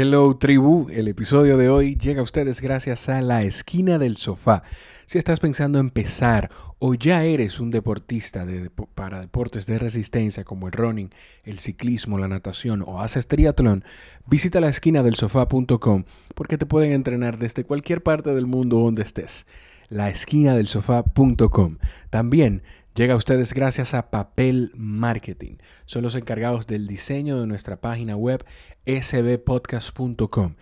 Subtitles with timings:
[0.00, 4.62] Hello tribu, el episodio de hoy llega a ustedes gracias a La Esquina del Sofá.
[5.06, 10.44] Si estás pensando en empezar o ya eres un deportista de, para deportes de resistencia
[10.44, 11.10] como el running,
[11.42, 13.82] el ciclismo, la natación o haces triatlón,
[14.24, 16.04] visita la esquina del sofá.com
[16.36, 19.46] porque te pueden entrenar desde cualquier parte del mundo donde estés.
[19.88, 21.78] La esquina del sofá.com.
[22.10, 22.62] También
[22.98, 25.58] Llega a ustedes gracias a Papel Marketing.
[25.86, 28.44] Son los encargados del diseño de nuestra página web
[28.86, 30.56] sbpodcast.com.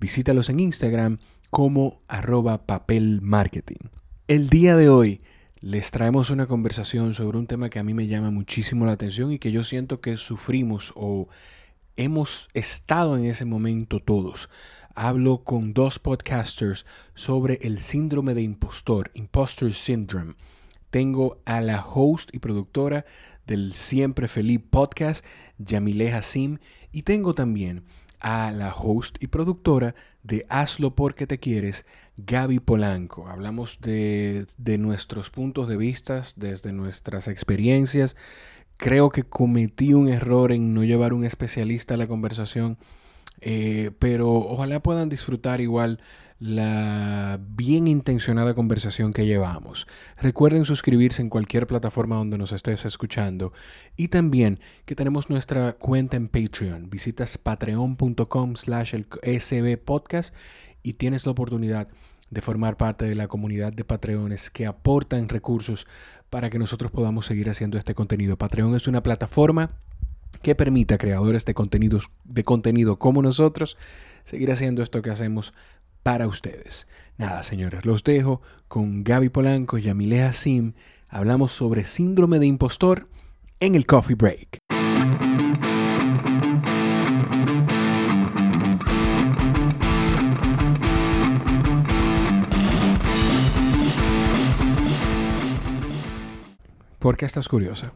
[0.00, 1.18] Visítalos en Instagram
[1.50, 3.90] como arroba papelmarketing.
[4.26, 5.20] El día de hoy
[5.60, 9.30] les traemos una conversación sobre un tema que a mí me llama muchísimo la atención
[9.30, 11.28] y que yo siento que sufrimos o
[11.96, 14.48] hemos estado en ese momento todos.
[14.94, 20.36] Hablo con dos podcasters sobre el síndrome de impostor, impostor syndrome
[20.92, 23.06] tengo a la host y productora
[23.46, 25.24] del Siempre Feliz podcast,
[25.56, 26.58] Yamile Hassim,
[26.92, 27.84] y tengo también
[28.20, 31.86] a la host y productora de Hazlo porque te quieres,
[32.18, 33.26] Gaby Polanco.
[33.26, 34.46] Hablamos de,
[34.78, 38.14] nuestros puntos de vista, desde nuestras experiencias.
[38.76, 42.76] Creo que cometí un error en no llevar un especialista a la conversación,
[43.40, 46.02] eh, pero ojalá puedan disfrutar igual
[46.42, 49.86] la bien intencionada conversación que llevamos.
[50.20, 53.52] Recuerden suscribirse en cualquier plataforma donde nos estés escuchando
[53.96, 56.90] y también que tenemos nuestra cuenta en Patreon.
[56.90, 60.34] Visitas patreon.com slash el podcast
[60.82, 61.86] y tienes la oportunidad
[62.30, 65.86] de formar parte de la comunidad de Patreones que aportan recursos
[66.28, 68.36] para que nosotros podamos seguir haciendo este contenido.
[68.36, 69.70] Patreon es una plataforma
[70.42, 73.76] que permite a creadores de contenidos de contenido como nosotros
[74.24, 75.52] seguir haciendo esto que hacemos
[76.02, 76.86] para ustedes.
[77.16, 80.74] Nada, señores, los dejo con Gaby Polanco y Yamile Sim.
[81.08, 83.08] Hablamos sobre síndrome de impostor
[83.60, 84.58] en el Coffee Break.
[96.98, 97.92] ¿Por qué estás curiosa?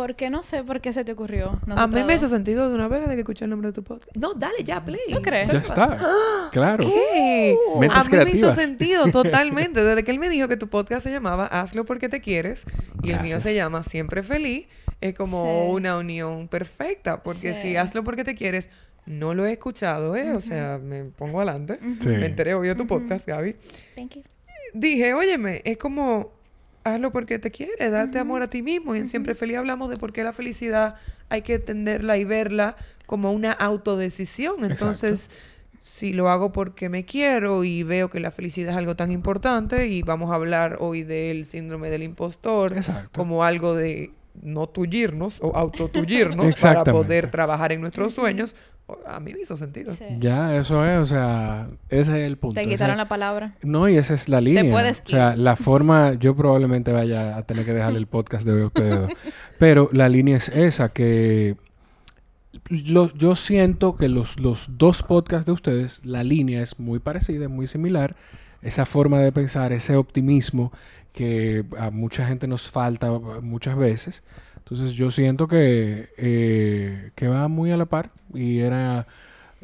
[0.00, 1.60] Porque no sé por qué se te ocurrió.
[1.76, 3.84] a mí me hizo sentido de una vez desde que escuché el nombre de tu
[3.84, 4.16] podcast.
[4.16, 4.98] No, dale ya, play.
[5.10, 5.50] ¿No crees?
[5.50, 5.98] Ya está.
[6.52, 6.86] Claro.
[6.88, 7.54] ¿Qué?
[7.90, 9.84] a mí me hizo sentido totalmente.
[9.84, 12.64] Desde que él me dijo que tu podcast se llamaba Hazlo porque te quieres
[13.02, 14.68] y el mío se llama Siempre Feliz,
[15.02, 17.22] es como una unión perfecta.
[17.22, 18.70] Porque si Hazlo porque te quieres,
[19.04, 20.32] no lo he escuchado, ¿eh?
[20.32, 21.78] O sea, me pongo adelante.
[22.06, 23.54] Me enteré hoy de tu podcast, Gaby.
[23.96, 24.22] Thank you.
[24.72, 26.39] Dije, óyeme, es como
[26.94, 28.94] hazlo porque te quiere, date amor a ti mismo.
[28.94, 30.96] Y en Siempre Feliz hablamos de por qué la felicidad
[31.28, 34.64] hay que entenderla y verla como una autodecisión.
[34.64, 35.30] Entonces,
[35.80, 39.88] si lo hago porque me quiero y veo que la felicidad es algo tan importante,
[39.88, 42.74] y vamos a hablar hoy del síndrome del impostor
[43.12, 48.56] como algo de no tullirnos o autotullirnos para poder trabajar en nuestros sueños,
[49.06, 49.92] a mí me hizo sentido.
[50.18, 52.60] Ya, eso es, o sea, ese es el punto.
[52.60, 53.54] Te quitaron la palabra.
[53.62, 54.62] No, y esa es la línea.
[54.62, 58.46] Te puedes O sea, la forma, yo probablemente vaya a tener que dejarle el podcast
[58.46, 59.10] de ustedes.
[59.58, 61.56] pero la línea es esa, que
[62.68, 67.66] yo siento que los, los dos podcasts de ustedes, la línea es muy parecida, muy
[67.66, 68.16] similar.
[68.62, 70.70] Esa forma de pensar, ese optimismo
[71.12, 73.10] que a mucha gente nos falta
[73.42, 74.22] muchas veces.
[74.58, 79.06] Entonces yo siento que, eh, que va muy a la par y era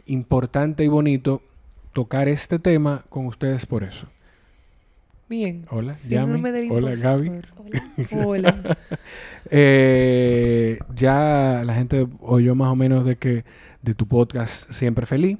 [0.06, 1.42] importante y bonito
[1.92, 4.06] tocar este tema con ustedes por eso.
[5.28, 5.64] Bien.
[5.70, 6.68] Hola, Yami.
[6.70, 7.32] Hola, Gaby.
[8.24, 8.78] Hola.
[9.50, 13.44] Eh, ya la gente oyó más o menos de que
[13.82, 15.38] de tu podcast Siempre Feliz,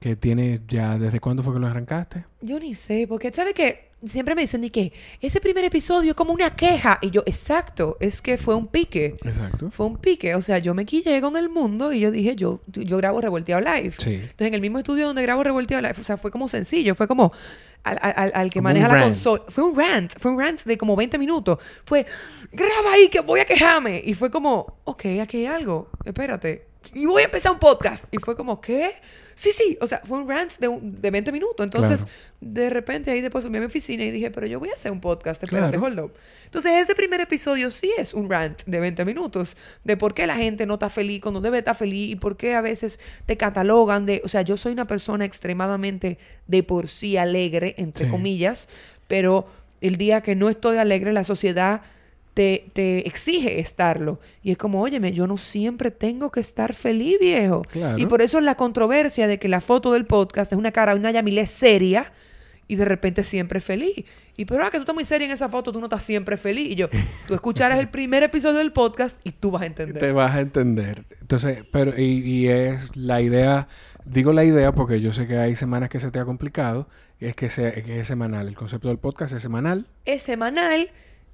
[0.00, 2.24] que tienes ya, ¿desde cuándo fue que lo arrancaste?
[2.40, 3.91] Yo ni sé, porque ¿sabe qué?
[4.06, 4.92] Siempre me dicen, ¿y qué?
[5.20, 6.98] Ese primer episodio es como una queja.
[7.02, 9.16] Y yo, exacto, es que fue un pique.
[9.24, 9.70] Exacto.
[9.70, 10.34] Fue un pique.
[10.34, 13.60] O sea, yo me quillé con el mundo y yo dije, yo, yo grabo Revolteado
[13.60, 13.94] Live.
[13.98, 14.14] Sí.
[14.14, 17.06] Entonces, en el mismo estudio donde grabo Revolteado Live, o sea, fue como sencillo, fue
[17.06, 17.32] como
[17.84, 19.44] al, que maneja la consola.
[19.48, 21.58] Fue un rant, fue un rant de como 20 minutos.
[21.84, 22.06] Fue,
[22.52, 24.02] graba ahí que voy a quejarme.
[24.04, 26.68] Y fue como, ok, aquí hay algo, espérate.
[26.94, 28.04] Y voy a empezar un podcast.
[28.10, 28.94] Y fue como, ¿qué?
[29.42, 31.64] Sí, sí, o sea, fue un rant de, de 20 minutos.
[31.64, 32.06] Entonces,
[32.40, 34.92] de repente ahí después subí a mi oficina y dije, pero yo voy a hacer
[34.92, 36.12] un podcast, espérate, hold up.
[36.44, 40.36] Entonces, ese primer episodio sí es un rant de 20 minutos de por qué la
[40.36, 44.06] gente no está feliz cuando debe estar feliz y por qué a veces te catalogan
[44.06, 48.68] de, o sea, yo soy una persona extremadamente de por sí alegre, entre comillas,
[49.08, 49.48] pero
[49.80, 51.82] el día que no estoy alegre, la sociedad
[52.34, 54.18] te, te, exige estarlo.
[54.42, 57.62] Y es como, óyeme, yo no siempre tengo que estar feliz, viejo.
[57.96, 60.94] Y por eso es la controversia de que la foto del podcast es una cara,
[60.94, 62.12] una Yamile seria
[62.68, 64.04] y de repente siempre feliz.
[64.34, 66.38] Y pero ah, que tú estás muy seria en esa foto, tú no estás siempre
[66.38, 66.70] feliz.
[66.70, 66.88] Y yo,
[67.28, 70.00] tú escucharás el primer episodio del podcast y tú vas a entender.
[70.00, 71.04] Te vas a entender.
[71.20, 73.68] Entonces, pero, y, y es la idea,
[74.06, 76.88] digo la idea porque yo sé que hay semanas que se te ha complicado,
[77.20, 78.48] es que, sea, que es semanal.
[78.48, 79.86] El concepto del podcast es semanal.
[80.06, 80.90] Es semanal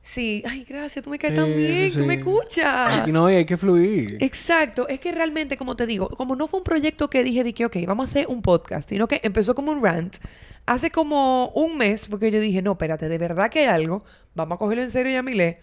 [0.08, 3.06] Sí, ay, gracias, tú me caes tan bien, tú me escuchas.
[3.06, 4.16] Y no, hay que fluir.
[4.20, 7.52] Exacto, es que realmente, como te digo, como no fue un proyecto que dije de
[7.52, 10.16] que, ok, vamos a hacer un podcast, sino que empezó como un rant.
[10.64, 14.02] Hace como un mes, porque yo dije, no, espérate, de verdad que hay algo,
[14.34, 15.60] vamos a cogerlo en serio, Yamile.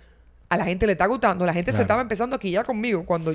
[0.50, 3.34] A la gente le está gustando, la gente se estaba empezando aquí ya conmigo cuando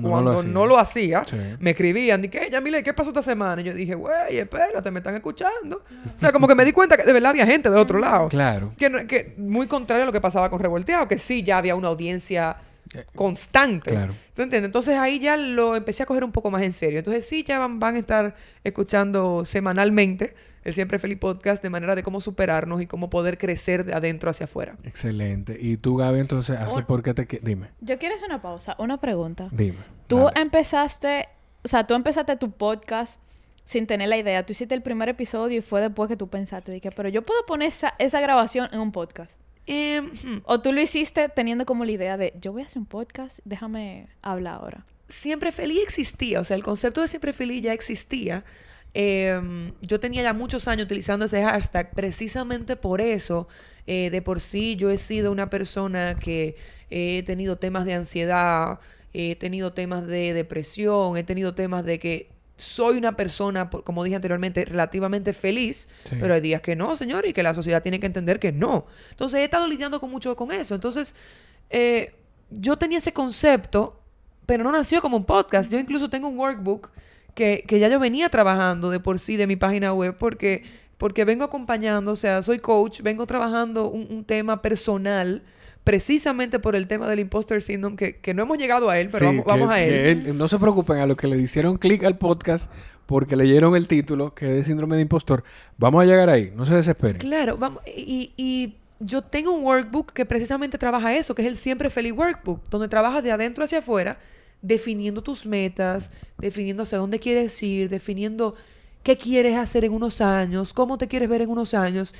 [0.00, 1.22] cuando, no lo hacía,
[1.60, 3.60] me escribían, dije, ya mire, ¿qué pasó esta semana?
[3.60, 5.82] Y yo dije, güey, espérate, me están escuchando.
[6.16, 8.28] O sea, como que me di cuenta que de verdad había gente del otro lado.
[8.28, 8.72] Claro.
[8.76, 11.88] Que, que muy contrario a lo que pasaba con Revolteado, que sí, ya había una
[11.88, 12.56] audiencia
[12.94, 13.90] eh, constante.
[13.90, 14.14] Claro.
[14.34, 14.68] ¿Tú entiendes?
[14.68, 16.98] Entonces ahí ya lo empecé a coger un poco más en serio.
[16.98, 18.34] Entonces sí, ya van, van a estar
[18.64, 20.34] escuchando semanalmente
[20.64, 24.30] el Siempre Feliz Podcast de manera de cómo superarnos y cómo poder crecer de adentro
[24.30, 24.76] hacia afuera.
[24.84, 25.56] Excelente.
[25.60, 27.26] Y tú, Gaby, entonces, hazlo porque te...
[27.42, 27.68] Dime.
[27.80, 29.48] Yo quiero hacer una pausa, una pregunta.
[29.50, 29.78] Dime.
[30.06, 31.24] Tú empezaste,
[31.64, 33.20] o sea, tú empezaste tu podcast
[33.64, 34.44] sin tener la idea.
[34.44, 37.44] Tú hiciste el primer episodio y fue después que tú pensaste, dije, pero yo puedo
[37.46, 39.38] poner esa, esa grabación en un podcast.
[39.66, 40.42] Em, hmm.
[40.44, 43.38] o tú lo hiciste teniendo como la idea de, yo voy a hacer un podcast,
[43.44, 44.86] déjame hablar ahora.
[45.08, 48.44] Siempre Feliz existía, o sea, el concepto de Siempre Feliz ya existía.
[48.94, 53.48] Em, yo tenía ya muchos años utilizando ese hashtag precisamente por eso.
[53.86, 56.56] Eh, de por sí yo he sido una persona que
[56.90, 58.78] he tenido temas de ansiedad,
[59.12, 64.14] he tenido temas de depresión, he tenido temas de que soy una persona, como dije
[64.16, 65.88] anteriormente, relativamente feliz,
[66.20, 68.86] pero hay días que no, señor, y que la sociedad tiene que entender que no.
[69.10, 70.74] Entonces he estado lidiando con mucho con eso.
[70.74, 71.14] Entonces,
[71.70, 72.14] eh,
[72.50, 74.00] yo tenía ese concepto,
[74.46, 75.72] pero no nació como un podcast.
[75.72, 76.90] Yo incluso tengo un workbook
[77.34, 80.64] que, que ya yo venía trabajando de por sí de mi página web porque,
[80.98, 85.42] porque vengo acompañando, o sea, soy coach, vengo trabajando un, tema personal
[85.84, 89.42] precisamente por el tema del imposter syndrome, que, que no hemos llegado a él, pero
[89.44, 90.36] vamos, a él.
[90.36, 92.70] No se preocupen a los que le hicieron clic al podcast
[93.06, 95.42] porque leyeron el título, que es de síndrome de impostor.
[95.78, 97.18] Vamos a llegar ahí, no se desesperen.
[97.18, 101.56] Claro, vamos, y, y yo tengo un workbook que precisamente trabaja eso, que es el
[101.56, 104.18] Siempre Feliz Workbook, donde trabajas de adentro hacia afuera
[104.62, 108.54] definiendo tus metas, definiendo hacia dónde quieres ir, definiendo
[109.02, 112.14] qué quieres hacer en unos años, cómo te quieres ver en unos años.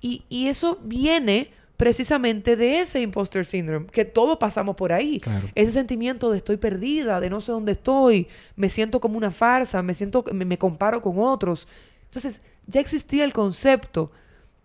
[0.00, 5.20] Y, eso viene precisamente de ese imposter syndrome, que todos pasamos por ahí.
[5.54, 9.82] Ese sentimiento de estoy perdida, de no sé dónde estoy, me siento como una farsa,
[9.82, 11.68] me siento, me, me comparo con otros.
[12.04, 14.10] Entonces, ya existía el concepto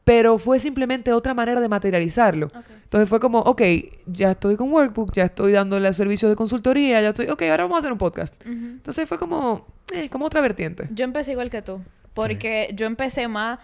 [0.03, 2.49] pero fue simplemente otra manera de materializarlo.
[2.83, 3.61] Entonces fue como, ok,
[4.05, 7.77] ya estoy con Workbook, ya estoy dándole servicio de consultoría, ya estoy, ok, ahora vamos
[7.77, 8.45] a hacer un podcast.
[8.45, 10.87] Entonces fue como, eh, como otra vertiente.
[10.91, 11.81] Yo empecé igual que tú,
[12.13, 13.59] porque yo empecé más...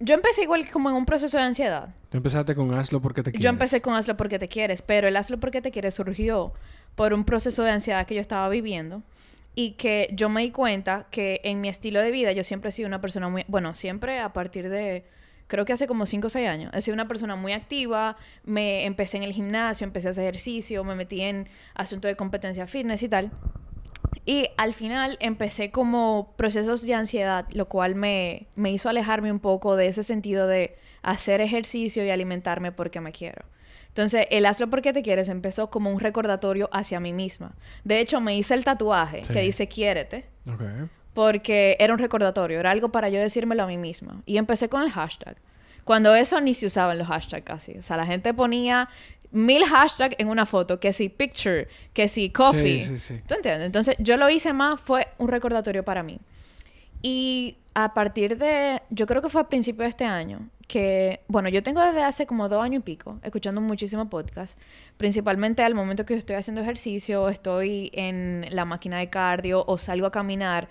[0.00, 1.88] Yo empecé igual como en un proceso de ansiedad.
[2.08, 3.42] Tú empezaste con hazlo porque te quieres.
[3.42, 6.52] Yo empecé con hazlo porque te quieres, pero el hazlo porque te quieres surgió
[6.94, 9.02] por un proceso de ansiedad que yo estaba viviendo
[9.56, 12.72] y que yo me di cuenta que en mi estilo de vida yo siempre he
[12.72, 15.04] sido una persona muy, bueno, siempre a partir de
[15.48, 16.70] creo que hace como 5 o 6 años.
[16.74, 20.84] He sido una persona muy activa, me empecé en el gimnasio, empecé a hacer ejercicio,
[20.84, 23.32] me metí en asuntos de competencia fitness y tal.
[24.24, 29.40] Y al final empecé como procesos de ansiedad, lo cual me, me hizo alejarme un
[29.40, 33.44] poco de ese sentido de hacer ejercicio y alimentarme porque me quiero.
[33.88, 37.56] Entonces, el hazlo porque te quieres empezó como un recordatorio hacia mí misma.
[37.84, 40.26] De hecho, me hice el tatuaje que dice quiérete.
[40.52, 40.88] Okay
[41.18, 44.22] porque era un recordatorio, era algo para yo decírmelo a mí misma.
[44.24, 45.36] Y empecé con el hashtag.
[45.82, 47.76] Cuando eso ni se usaban los hashtags casi.
[47.76, 48.88] O sea, la gente ponía
[49.32, 52.84] mil hashtags en una foto, que si picture, que si coffee.
[52.84, 53.22] Sí, sí, sí.
[53.26, 53.66] ¿Tú entiendes?
[53.66, 56.20] Entonces, yo lo hice más, fue un recordatorio para mí.
[57.02, 61.48] Y a partir de, yo creo que fue a principio de este año, que, bueno,
[61.48, 64.56] yo tengo desde hace como dos años y pico escuchando muchísimo podcast,
[64.96, 70.06] principalmente al momento que estoy haciendo ejercicio, estoy en la máquina de cardio o salgo
[70.06, 70.68] a caminar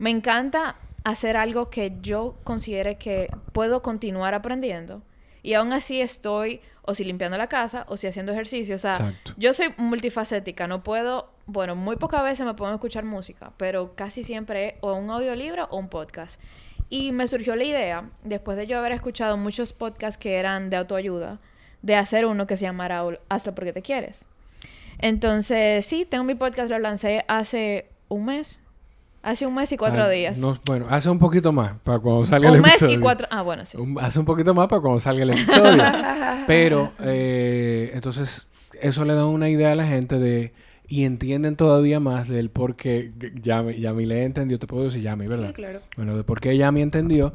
[0.00, 5.02] me encanta hacer algo que yo considere que puedo continuar aprendiendo
[5.42, 8.74] y aún así estoy o si limpiando la casa o si haciendo ejercicio.
[8.74, 13.52] O sea, yo soy multifacética, no puedo, bueno, muy pocas veces me puedo escuchar música,
[13.58, 16.40] pero casi siempre o un audiolibro o un podcast.
[16.88, 20.78] Y me surgió la idea, después de yo haber escuchado muchos podcasts que eran de
[20.78, 21.40] autoayuda,
[21.82, 24.24] de hacer uno que se llamara Hazlo porque te quieres.
[24.98, 28.59] Entonces, sí, tengo mi podcast, lo lancé hace un mes,
[29.22, 30.38] Hace un mes y cuatro ah, días.
[30.64, 32.86] bueno, hace un poquito más para cuando salga el episodio.
[32.86, 33.26] Un mes y cuatro...
[33.30, 33.76] Ah, bueno, sí.
[34.00, 35.82] hace un poquito más para cuando salga el episodio.
[36.46, 38.46] Pero, eh, entonces,
[38.80, 40.52] eso le da una idea a la gente de...
[40.88, 43.12] Y entienden todavía más del por qué
[43.42, 44.58] Yami, Yami le entendió.
[44.58, 45.48] Te puedo decir Yami, ¿verdad?
[45.48, 45.80] Sí, claro.
[45.96, 47.32] Bueno, de por qué Yami entendió.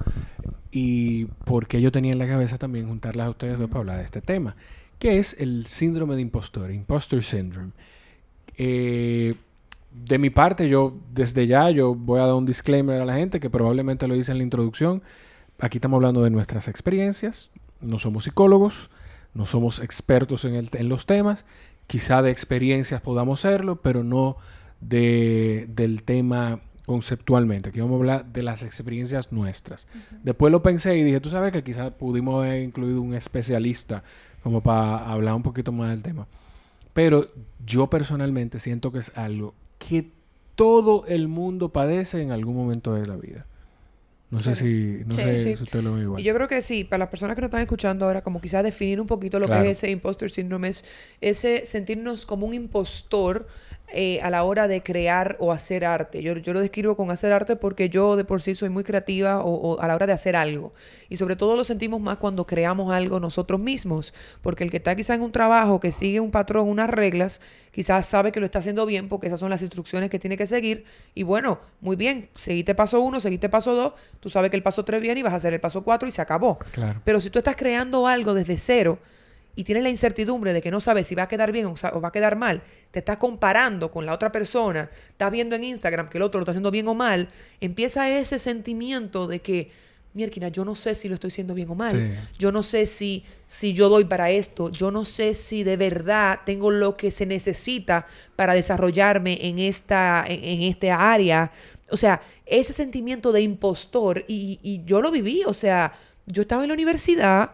[0.71, 4.03] y porque yo tenía en la cabeza también juntarlas a ustedes dos para hablar de
[4.03, 4.57] este tema,
[4.99, 7.71] que es el síndrome de impostor, impostor syndrome.
[8.57, 9.35] Eh,
[10.03, 13.39] de mi parte, yo desde ya, yo voy a dar un disclaimer a la gente
[13.39, 15.01] que probablemente lo hice en la introducción.
[15.59, 17.49] Aquí estamos hablando de nuestras experiencias,
[17.79, 18.89] no somos psicólogos,
[19.33, 21.45] no somos expertos en, el, en los temas,
[21.87, 24.37] quizá de experiencias podamos serlo, pero no
[24.81, 27.69] de, del tema conceptualmente.
[27.69, 29.87] Aquí vamos a hablar de las experiencias nuestras.
[30.23, 34.03] Después lo pensé y dije, tú sabes que quizás pudimos haber incluido un especialista
[34.43, 36.27] como para hablar un poquito más del tema.
[36.93, 37.27] Pero
[37.65, 40.11] yo personalmente siento que es algo que
[40.55, 43.45] todo el mundo padece en algún momento de la vida.
[44.31, 46.19] No sé si, no sé si usted lo ve igual.
[46.19, 48.63] Y yo creo que sí, para las personas que nos están escuchando ahora, como quizás
[48.63, 50.83] definir un poquito lo que es ese impostor síndrome, es
[51.21, 53.47] ese sentirnos como un impostor
[53.93, 56.21] eh, a la hora de crear o hacer arte.
[56.21, 59.41] Yo, yo, lo describo con hacer arte porque yo de por sí soy muy creativa
[59.41, 60.73] o, a la hora de hacer algo.
[61.07, 64.13] Y sobre todo lo sentimos más cuando creamos algo nosotros mismos.
[64.41, 68.07] Porque el que está quizás en un trabajo que sigue un patrón, unas reglas, quizás
[68.07, 70.83] sabe que lo está haciendo bien porque esas son las instrucciones que tiene que seguir.
[71.13, 74.83] Y bueno, muy bien, seguiste paso uno, seguiste paso dos, tú sabes que el paso
[74.83, 76.57] tres viene y vas a hacer el paso cuatro y se acabó.
[77.03, 78.99] Pero si tú estás creando algo desde cero,
[79.55, 82.07] y tienes la incertidumbre de que no sabes si va a quedar bien o, va
[82.09, 86.17] a quedar mal, te estás comparando con la otra persona, estás viendo en Instagram que
[86.17, 87.29] el otro lo está haciendo bien o mal,
[87.61, 89.71] empieza ese sentimiento de que,
[90.13, 93.23] mierda, yo no sé si lo estoy haciendo bien o mal, yo no sé si,
[93.47, 97.25] si yo doy para esto, yo no sé si de verdad tengo lo que se
[97.25, 101.51] necesita para desarrollarme en esta, en, esta área.
[101.89, 105.93] O sea, ese sentimiento de impostor, y, y yo lo viví, o sea,
[106.25, 107.51] yo estaba en la universidad,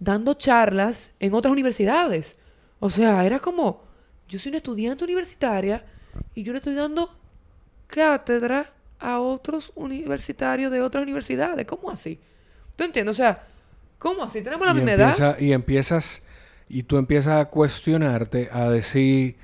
[0.00, 2.36] dando charlas en otras universidades.
[2.80, 3.82] O sea, era como,
[4.28, 5.84] yo soy una estudiante universitaria
[6.34, 7.14] y yo le estoy dando
[7.86, 11.64] cátedra a otros universitarios de otras universidades.
[11.66, 12.18] ¿Cómo así?
[12.74, 13.12] ¿Tú entiendes?
[13.12, 13.42] O sea,
[13.98, 14.40] ¿cómo así?
[14.42, 15.38] Tenemos la misma edad.
[15.38, 16.22] Y empiezas,
[16.68, 19.36] y tú empiezas a cuestionarte, a decir,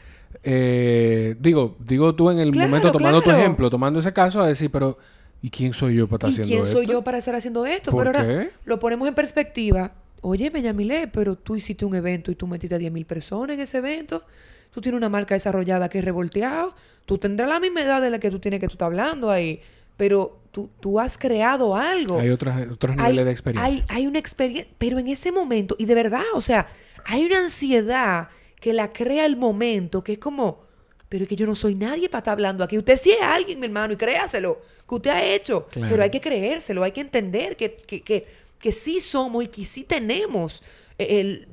[0.42, 4.70] eh, digo, digo tú en el momento tomando tu ejemplo, tomando ese caso, a decir,
[4.70, 4.96] pero
[5.42, 6.74] ¿y quién soy yo para estar haciendo esto?
[6.74, 7.94] ¿Quién soy yo para estar haciendo esto?
[7.94, 9.92] pero ahora lo ponemos en perspectiva
[10.28, 13.78] Oye, Yamile, pero tú hiciste un evento y tú metiste a 10.000 personas en ese
[13.78, 14.24] evento.
[14.72, 16.74] Tú tienes una marca desarrollada que es revolteado.
[17.04, 19.60] Tú tendrás la misma edad de la que tú tienes que tú estás hablando ahí.
[19.96, 22.18] Pero tú, tú has creado algo.
[22.18, 22.56] Hay otros
[22.96, 23.64] niveles de experiencia.
[23.64, 24.68] Hay, hay una experiencia.
[24.78, 26.66] Pero en ese momento, y de verdad, o sea,
[27.04, 28.28] hay una ansiedad
[28.60, 30.66] que la crea el momento que es como
[31.08, 32.76] pero es que yo no soy nadie para estar hablando aquí.
[32.76, 35.68] Usted sí es alguien, mi hermano, y créaselo, que usted ha hecho.
[35.72, 38.26] Pero hay que creérselo, hay que entender que, que, que
[38.58, 40.62] que sí somos y que sí tenemos
[40.98, 41.48] el,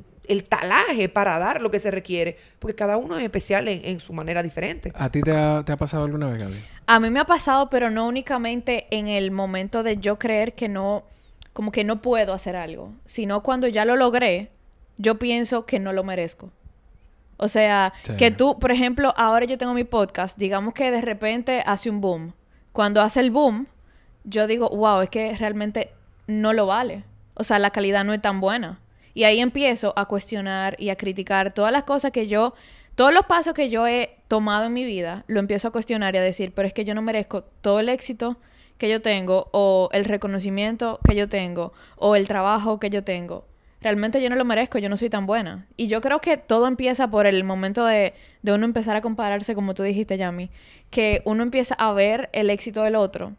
[0.49, 4.41] talaje para dar lo que se requiere, porque cada uno es especial en, su manera
[4.41, 4.91] diferente.
[4.95, 6.63] ¿A ti te ha, pasado alguna vez, Gaby?
[6.85, 10.69] A mí me ha pasado, pero no únicamente en el momento de yo creer que
[10.69, 11.03] no,
[11.53, 14.51] como que no puedo hacer algo, sino cuando ya lo logré,
[14.97, 16.51] yo pienso que no lo merezco.
[17.37, 21.63] O sea, que tú, por ejemplo, ahora yo tengo mi podcast, digamos que de repente
[21.65, 22.33] hace un boom.
[22.71, 23.67] Cuando hace el boom,
[24.23, 25.91] yo digo, wow, es que realmente
[26.27, 27.03] no lo vale.
[27.33, 28.79] O sea, la calidad no es tan buena.
[29.13, 32.53] Y ahí empiezo a cuestionar y a criticar todas las cosas que yo,
[32.95, 36.17] todos los pasos que yo he tomado en mi vida, lo empiezo a cuestionar y
[36.17, 38.37] a decir, pero es que yo no merezco todo el éxito
[38.77, 43.45] que yo tengo o el reconocimiento que yo tengo o el trabajo que yo tengo.
[43.81, 45.67] Realmente yo no lo merezco, yo no soy tan buena.
[45.75, 49.55] Y yo creo que todo empieza por el momento de, de uno empezar a compararse,
[49.55, 50.49] como tú dijiste, Yami,
[50.89, 53.33] que uno empieza a ver el éxito del otro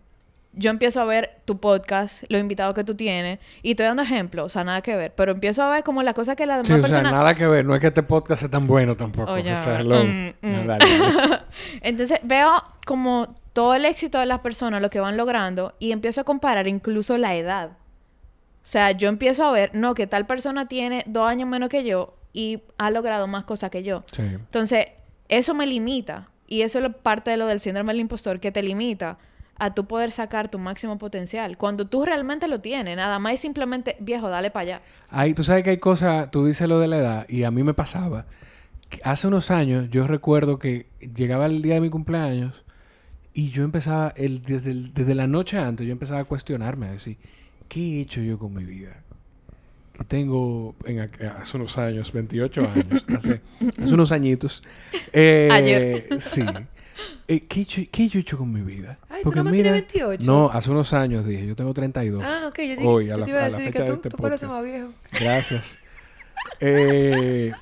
[0.57, 4.47] yo empiezo a ver tu podcast, los invitados que tú tienes, y estoy dando ejemplos,
[4.47, 6.69] o sea, nada que ver, pero empiezo a ver como las cosas que la demás
[6.69, 9.33] sí, o sea, nada que ver, no es que este podcast sea tan bueno tampoco.
[9.33, 10.05] o sea, lo...
[10.05, 10.71] Mm, mm.
[11.81, 16.21] Entonces veo como todo el éxito de las personas, lo que van logrando, y empiezo
[16.21, 17.71] a comparar incluso la edad.
[17.71, 21.85] O sea, yo empiezo a ver, no, que tal persona tiene dos años menos que
[21.85, 24.05] yo y ha logrado más cosas que yo.
[24.13, 24.23] Sí.
[24.23, 24.87] Entonces,
[25.29, 26.27] eso me limita.
[26.47, 29.19] Y eso es parte de lo del síndrome del impostor, que te limita
[29.59, 31.57] a tú poder sacar tu máximo potencial.
[31.57, 34.83] Cuando tú realmente lo tienes, nada más es simplemente, viejo, dale para allá.
[35.11, 37.63] Ahí, tú sabes que hay cosas, tú dices lo de la edad, y a mí
[37.63, 38.27] me pasaba.
[39.03, 42.65] Hace unos años yo recuerdo que llegaba el día de mi cumpleaños
[43.33, 47.17] y yo empezaba, el, desde, la noche antes, yo empezaba a cuestionarme, a decir,
[47.69, 49.03] ¿qué he hecho yo con mi vida?
[49.99, 53.41] Que tengo en, hace unos años, 28 años, hace,
[53.79, 54.63] hace unos añitos.
[55.13, 56.21] Eh, Ayer.
[56.21, 56.45] Sí.
[57.27, 58.99] Eh, ¿qué, ¿qué, yo he hecho con mi vida?
[59.09, 60.25] Ay, Porque ¿tú no mira, 28?
[60.25, 62.23] No, hace unos años dije, yo tengo 32.
[62.23, 64.17] Ah, ok, yo dije, Hoy, a la, te iba a decir que tú, este tú
[64.19, 64.91] pareces más viejo.
[65.19, 65.85] Gracias.
[66.61, 67.53] eh,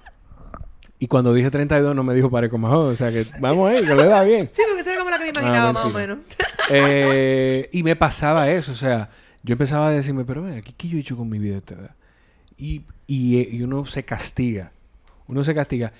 [1.03, 3.85] y cuando dije 32 no me dijo parezco más joven, o sea que vamos ahí,
[3.85, 4.49] que le da bien.
[4.55, 6.19] Sí, porque era como la que me imaginaba ah, más o menos.
[6.71, 9.11] eh, y me pasaba eso, o sea,
[9.43, 11.95] yo empezaba a decirme, pero mira, ¿qué, yo he hecho con mi vida esta edad?
[12.57, 14.71] Y, y, y uno se castiga,
[15.27, 15.93] uno se castiga.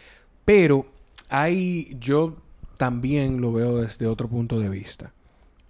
[0.45, 0.87] Pero
[1.29, 2.37] hay, yo
[2.83, 5.13] también lo veo desde otro punto de vista.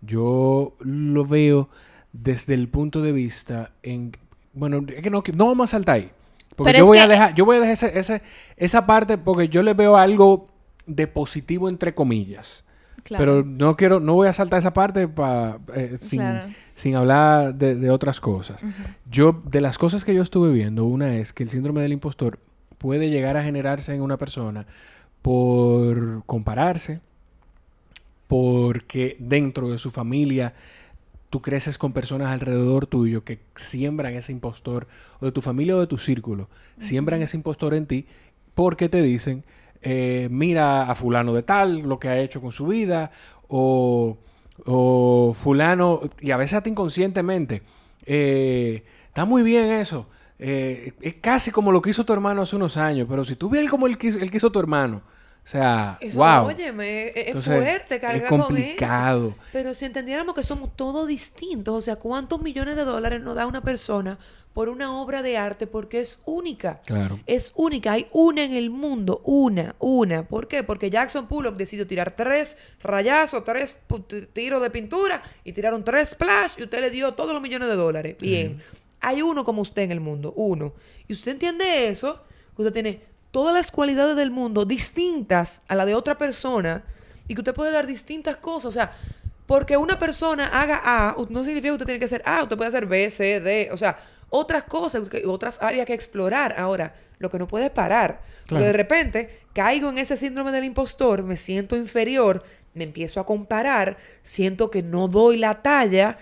[0.00, 1.68] Yo lo veo
[2.14, 4.16] desde el punto de vista en...
[4.54, 6.10] Bueno, es que no, no vamos a saltar ahí.
[6.56, 8.22] Porque yo voy, a dejar, yo voy a dejar ese,
[8.56, 10.46] esa parte porque yo le veo algo
[10.86, 12.64] de positivo entre comillas.
[13.06, 18.20] Pero no quiero, no voy a saltar esa parte pa, eh, sin, hablar de, otras
[18.20, 18.64] cosas.
[19.10, 22.38] Yo, de las cosas que yo estuve viendo, una es que el síndrome del impostor
[22.78, 24.64] puede llegar a generarse en una persona
[25.22, 27.00] por compararse,
[28.26, 30.54] porque dentro de su familia
[31.30, 34.86] tú creces con personas alrededor tuyo que siembran ese impostor,
[35.20, 38.06] o de tu familia o de tu círculo, siembran ese impostor en ti
[38.54, 39.44] porque te dicen,
[39.80, 43.12] eh, mira a fulano de tal, lo que ha hecho con su vida,
[43.48, 44.18] o,
[45.34, 47.62] fulano, y a veces hasta inconscientemente,
[48.04, 50.06] eh, está muy bien eso,
[50.38, 53.48] eh, es casi como lo que hizo tu hermano hace unos años, pero si tú
[53.48, 55.02] ves como que, el que hizo tu hermano,
[55.44, 56.46] o sea, wow.
[56.46, 59.30] Óyeme, e-, es, fuerte cargar es complicado.
[59.30, 59.50] Con eso.
[59.52, 63.46] Pero si entendiéramos que somos todos distintos, o sea, ¿cuántos millones de dólares nos da
[63.46, 64.18] una persona
[64.54, 66.80] por una obra de arte porque es única?
[66.86, 67.18] Claro.
[67.26, 67.92] Es única.
[67.92, 69.20] Hay una en el mundo.
[69.24, 70.28] Una, una.
[70.28, 70.62] ¿Por qué?
[70.62, 73.78] Porque Jackson Pollock decidió tirar tres rayazos, tres
[74.32, 77.74] tiros de pintura y tiraron tres splash y usted le dio todos los millones de
[77.74, 78.16] dólares.
[78.20, 78.62] Bien.
[79.00, 80.32] Hay uno como usted en el mundo.
[80.36, 80.74] Uno.
[81.08, 82.22] Y usted entiende eso,
[82.56, 86.84] usted tiene todas las cualidades del mundo distintas a la de otra persona
[87.26, 88.66] y que usted puede dar distintas cosas.
[88.66, 88.92] O sea,
[89.46, 92.68] porque una persona haga A, no significa que usted tiene que hacer A, usted puede
[92.68, 93.98] hacer B, C, D, o sea,
[94.30, 96.54] otras cosas, otras áreas que explorar.
[96.56, 98.22] Ahora, lo que no puede parar.
[98.48, 102.42] Porque de repente caigo en ese síndrome del impostor, me siento inferior,
[102.74, 106.18] me empiezo a comparar, siento que no doy la talla,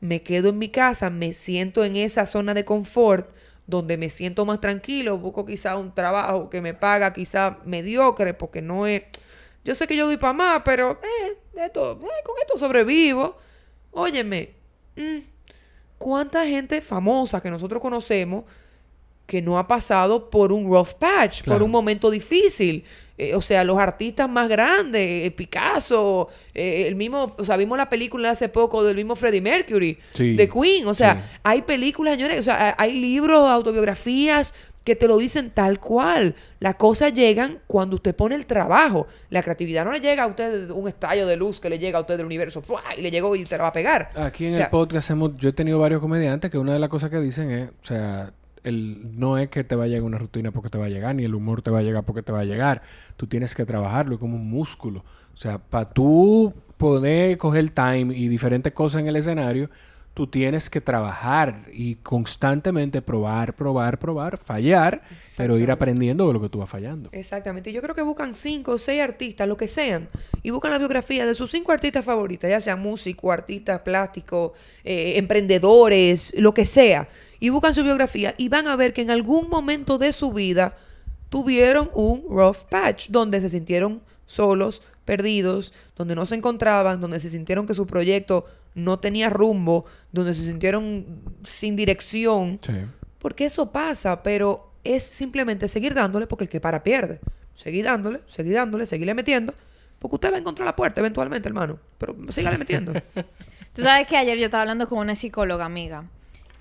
[0.00, 3.30] me quedo en mi casa, me siento en esa zona de confort
[3.66, 8.62] donde me siento más tranquilo, busco quizá un trabajo que me paga quizá mediocre, porque
[8.62, 9.02] no es...
[9.64, 13.36] Yo sé que yo doy para más, pero eh, esto, eh, con esto sobrevivo.
[13.90, 14.54] Óyeme,
[14.94, 15.18] mm,
[15.98, 18.44] ¿cuánta gente famosa que nosotros conocemos
[19.26, 22.84] que no ha pasado por un rough patch, por un momento difícil?
[23.18, 27.78] Eh, o sea, los artistas más grandes, eh, Picasso, eh, el mismo, o sea, vimos
[27.78, 32.40] la película hace poco del mismo Freddie Mercury, de Queen, o sea, hay películas, señores,
[32.40, 34.52] o sea, hay libros, autobiografías
[34.86, 36.36] que te lo dicen tal cual.
[36.60, 39.08] Las cosas llegan cuando usted pone el trabajo.
[39.30, 42.02] La creatividad no le llega a usted un estallo de luz que le llega a
[42.02, 42.62] usted del universo
[42.96, 44.10] y le llegó y usted la va a pegar.
[44.14, 47.10] Aquí en el podcast hemos, yo he tenido varios comediantes que una de las cosas
[47.10, 48.32] que dicen es, o sea,
[48.66, 51.14] el, no es que te va a llegar una rutina porque te va a llegar,
[51.14, 52.82] ni el humor te va a llegar porque te va a llegar.
[53.16, 55.04] Tú tienes que trabajarlo como un músculo.
[55.34, 59.70] O sea, para tú poder coger time y diferentes cosas en el escenario,
[60.16, 65.02] tú tienes que trabajar y constantemente probar, probar, probar, fallar,
[65.36, 67.10] pero ir aprendiendo de lo que tú vas fallando.
[67.12, 67.68] Exactamente.
[67.68, 70.08] Y yo creo que buscan cinco o seis artistas, lo que sean,
[70.42, 74.52] y buscan la biografía de sus cinco artistas favoritas, ya sean músicos, artistas plásticos,
[74.84, 79.10] eh, emprendedores, lo que sea, y buscan su biografía y van a ver que en
[79.10, 80.78] algún momento de su vida
[81.28, 87.28] tuvieron un rough patch, donde se sintieron solos, perdidos, donde no se encontraban, donde se
[87.28, 88.46] sintieron que su proyecto
[88.76, 92.60] no tenía rumbo, donde se sintieron sin dirección.
[93.18, 97.18] Porque eso pasa, pero es simplemente seguir dándole porque el que para pierde.
[97.54, 99.54] Seguir dándole, seguir dándole, seguirle metiendo.
[99.98, 101.78] Porque usted va a encontrar la puerta eventualmente, hermano.
[101.98, 102.92] Pero sígale metiendo.
[103.72, 106.04] Tú sabes que ayer yo estaba hablando con una psicóloga amiga.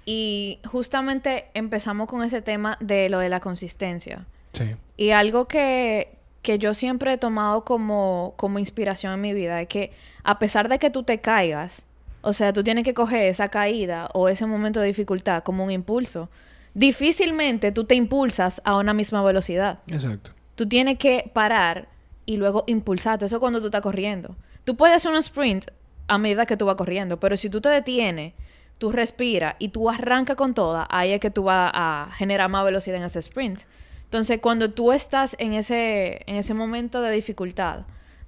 [0.05, 4.25] Y justamente empezamos con ese tema de lo de la consistencia.
[4.53, 4.75] Sí.
[4.95, 9.67] Y algo que, que yo siempre he tomado como, como inspiración en mi vida es
[9.67, 9.91] que
[10.23, 11.87] a pesar de que tú te caigas,
[12.25, 15.69] o sea, tú tienes que coger esa caída o ese momento de dificultad como un
[15.69, 16.27] impulso.
[16.73, 19.79] Difícilmente tú te impulsas a una misma velocidad.
[19.87, 20.31] Exacto.
[20.55, 21.87] Tú tienes que parar
[22.25, 23.25] y luego impulsarte.
[23.25, 24.35] Eso cuando tú estás corriendo.
[24.63, 25.69] Tú puedes hacer un sprint
[26.07, 28.33] a medida que tú vas corriendo, pero si tú te detienes,
[28.79, 32.65] tú respiras y tú arrancas con toda, ahí es que tú vas a generar más
[32.65, 33.61] velocidad en ese sprint.
[34.05, 37.81] Entonces, cuando tú estás en ese, en ese momento de dificultad,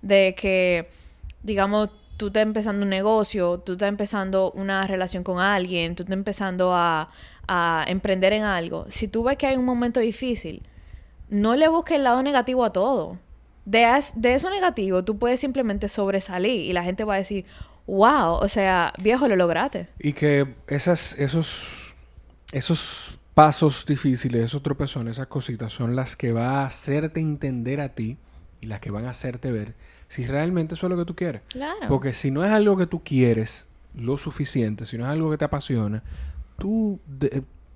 [0.03, 0.87] de que,
[1.41, 6.13] digamos, tú estás empezando un negocio, tú estás empezando una relación con alguien, tú estás
[6.13, 7.09] empezando a,
[7.87, 10.63] emprender en algo, si tú ves que hay un momento difícil,
[11.29, 13.17] no le busques el lado negativo a todo.
[13.63, 17.45] De, de eso negativo, tú puedes simplemente sobresalir y la gente va a decir,
[17.85, 19.87] wow, o sea, viejo, lo lograste.
[19.99, 21.95] Y que esas, esos,
[22.51, 27.89] esos pasos difíciles, esos tropezones, esas cositas son las que va a hacerte entender a
[27.95, 28.17] ti
[28.61, 29.75] y las que van a hacerte ver
[30.07, 31.41] si realmente eso es lo que tú quieres.
[31.49, 31.87] Claro.
[31.87, 35.37] Porque si no es algo que tú quieres, lo suficiente, si no es algo que
[35.37, 36.03] te apasiona,
[36.57, 36.99] tú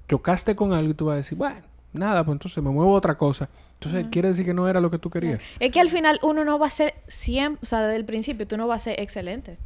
[0.08, 1.62] chocaste con algo y tú vas a decir, bueno,
[1.94, 3.50] nada, pues entonces me muevo a otra cosa.
[3.74, 5.42] Entonces, quiere decir que no era lo que tú querías.
[5.60, 8.48] Es que al final uno no va a ser siempre, o sea, desde el principio
[8.48, 9.58] tú no vas a ser excelente.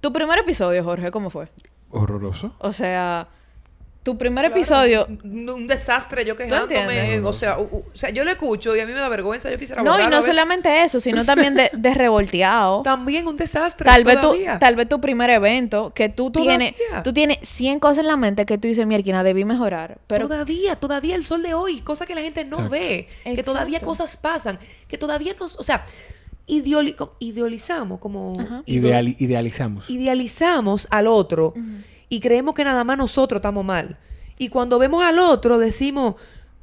[0.00, 1.48] Tu primer episodio, Jorge, ¿cómo fue?
[1.90, 2.54] Horroroso.
[2.58, 3.28] O sea,
[4.02, 5.06] tu primer episodio.
[5.24, 7.20] Un, desastre, yo quejándome.
[7.20, 9.50] O sea, o sea, yo lo escucho y a mí me da vergüenza.
[9.50, 12.82] Yo quisiera No, y no solamente eso, sino también de, de revolteado.
[12.84, 13.84] también un desastre.
[13.84, 17.98] Tal vez, tu, tal vez tu primer evento, que tú tienes, tú tienes 100 cosas
[17.98, 19.98] en la mente que tú dices, mierda, debí mejorar.
[20.06, 20.28] Pero...
[20.28, 23.06] Todavía, todavía el sol de hoy, cosa que la gente no ve.
[23.24, 24.58] Que todavía cosas pasan.
[24.88, 25.56] Que todavía nos.
[25.56, 25.84] O sea,
[26.46, 28.62] idealizamos como.
[28.66, 29.90] idealizamos.
[29.90, 31.54] Idealizamos al otro
[32.10, 33.96] y creemos que nada más nosotros estamos mal.
[34.36, 36.16] Y cuando vemos al otro decimos,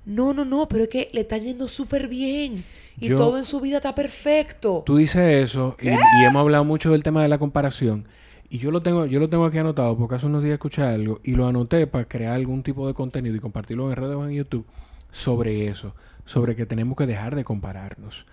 [0.06, 2.64] no, no, no, pero es que le está yendo súper bien
[3.00, 4.84] y todo en su vida está perfecto.
[4.86, 8.08] Tú dices eso y, hemos hablado mucho del tema de la comparación.
[8.50, 11.20] Y yo lo tengo, yo lo tengo aquí anotado porque hace unos días escuché algo
[11.24, 14.32] y lo anoté para crear algún tipo de contenido y compartirlo en redes o en
[14.32, 14.66] YouTube
[15.12, 15.94] sobre eso,
[16.26, 18.26] sobre que tenemos que dejar de compararnos.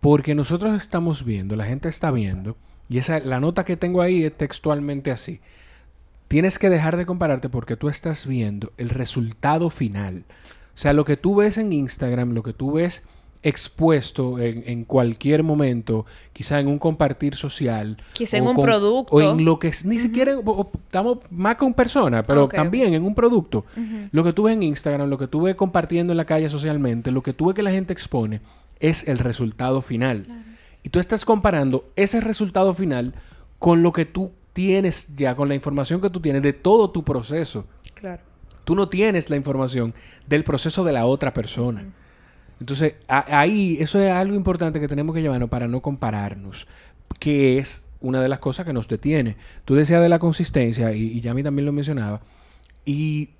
[0.00, 2.56] Porque nosotros estamos viendo, la gente está viendo,
[2.88, 5.40] y esa la nota que tengo ahí es textualmente así.
[6.30, 10.22] Tienes que dejar de compararte porque tú estás viendo el resultado final.
[10.76, 13.02] O sea, lo que tú ves en Instagram, lo que tú ves
[13.42, 17.96] expuesto en, cualquier momento, quizá en un compartir social.
[18.12, 19.12] Quizá en un producto.
[19.12, 20.36] O en lo que ni siquiera
[20.84, 23.64] estamos más con personas, pero también en un producto.
[24.12, 27.10] Lo que tú ves en Instagram, lo que tú ves compartiendo en la calle socialmente,
[27.10, 28.40] lo que tú ves que la gente expone,
[28.78, 30.44] es el resultado final.
[30.84, 33.14] Y tú estás comparando ese resultado final
[33.58, 34.30] con lo que tú
[34.66, 37.66] tienes ya con la información que tú tienes de todo tu proceso.
[37.94, 38.22] Claro.
[38.64, 39.94] Tú no tienes la información
[40.26, 41.84] del proceso de la otra persona.
[42.60, 46.68] Entonces, ahí, eso es algo importante que tenemos que llevarnos para no compararnos,
[47.18, 49.36] que es una de las cosas que nos detiene.
[49.64, 52.20] Tú decías de la consistencia, y, y ya a mí también lo mencionaba,
[52.84, 53.30] y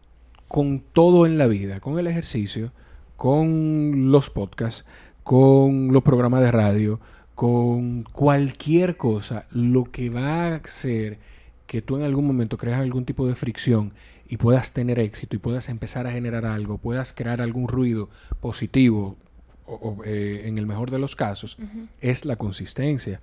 [0.48, 2.72] con todo en la vida, con el ejercicio,
[3.16, 4.86] con los podcasts,
[5.22, 6.98] con los programas de radio,
[7.40, 11.16] con cualquier cosa, lo que va a hacer
[11.66, 13.94] que tú en algún momento creas algún tipo de fricción
[14.28, 19.16] y puedas tener éxito y puedas empezar a generar algo, puedas crear algún ruido positivo,
[19.64, 21.56] o, eh, en el mejor de los casos,
[22.02, 23.22] es la consistencia.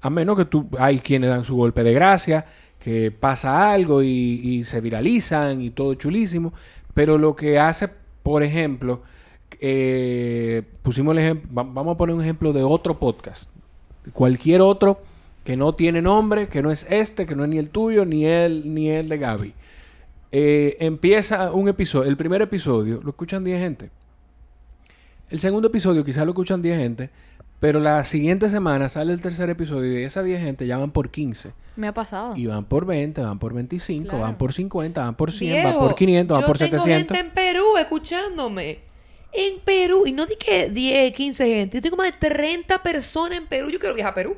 [0.00, 2.46] A menos que tú, hay quienes dan su golpe de gracia,
[2.78, 6.54] que pasa algo y, y se viralizan y todo chulísimo,
[6.94, 7.88] pero lo que hace,
[8.22, 9.02] por ejemplo,
[9.64, 13.48] eh, pusimos el ejemplo, vamos a poner un ejemplo de otro podcast.
[14.12, 15.00] Cualquier otro
[15.44, 18.26] que no tiene nombre, que no es este, que no es ni el tuyo, ni
[18.26, 19.54] el, ni el de Gaby.
[20.32, 23.90] Eh, empieza un episodio, el primer episodio lo escuchan 10 gente.
[25.30, 27.10] El segundo episodio quizás lo escuchan 10 gente,
[27.60, 31.10] pero la siguiente semana sale el tercer episodio y esas 10 gente ya van por
[31.10, 31.52] 15.
[31.76, 32.34] Me ha pasado.
[32.36, 35.94] Y van por 20, van por 25, van por 50, van por 100, van por
[35.94, 36.84] 500, van por 700.
[36.84, 38.91] Yo tengo gente en Perú escuchándome
[39.32, 40.04] en Perú.
[40.06, 41.76] Y no di que 10, 15 gente.
[41.78, 43.70] Yo tengo más de 30 personas en Perú.
[43.70, 44.36] Yo quiero viajar a Perú.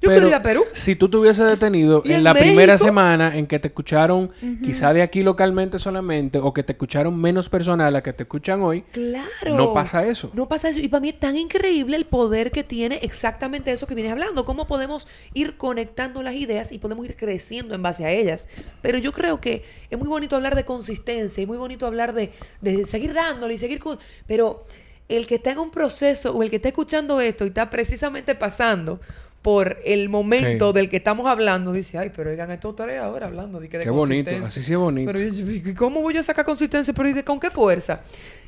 [0.00, 0.64] Yo a Perú.
[0.72, 4.30] Si tú te hubieses detenido en, la primera semana en que te escucharon,
[4.62, 8.24] quizá de aquí localmente solamente, o que te escucharon menos personas a las que te
[8.24, 9.56] escuchan hoy, claro.
[9.56, 10.30] no pasa eso.
[10.34, 10.80] No pasa eso.
[10.80, 14.44] Y para mí es tan increíble el poder que tiene exactamente eso que vienes hablando.
[14.44, 18.48] Cómo podemos ir conectando las ideas y podemos ir creciendo en base a ellas.
[18.82, 22.32] Pero yo creo que es muy bonito hablar de consistencia y muy bonito hablar de,
[22.60, 23.80] de seguir dándole y seguir.
[23.80, 23.98] Con...
[24.26, 24.62] Pero
[25.08, 28.34] el que está en un proceso o el que está escuchando esto y está precisamente
[28.34, 29.00] pasando
[29.46, 33.60] por el momento del que estamos hablando, dice, ay, pero oigan, estos tres ahora hablando
[33.60, 35.12] de que de Qué bonito, así sí es bonito.
[35.12, 36.92] Pero ¿cómo voy a sacar consistencia?
[36.92, 38.02] Pero ¿y con qué fuerza?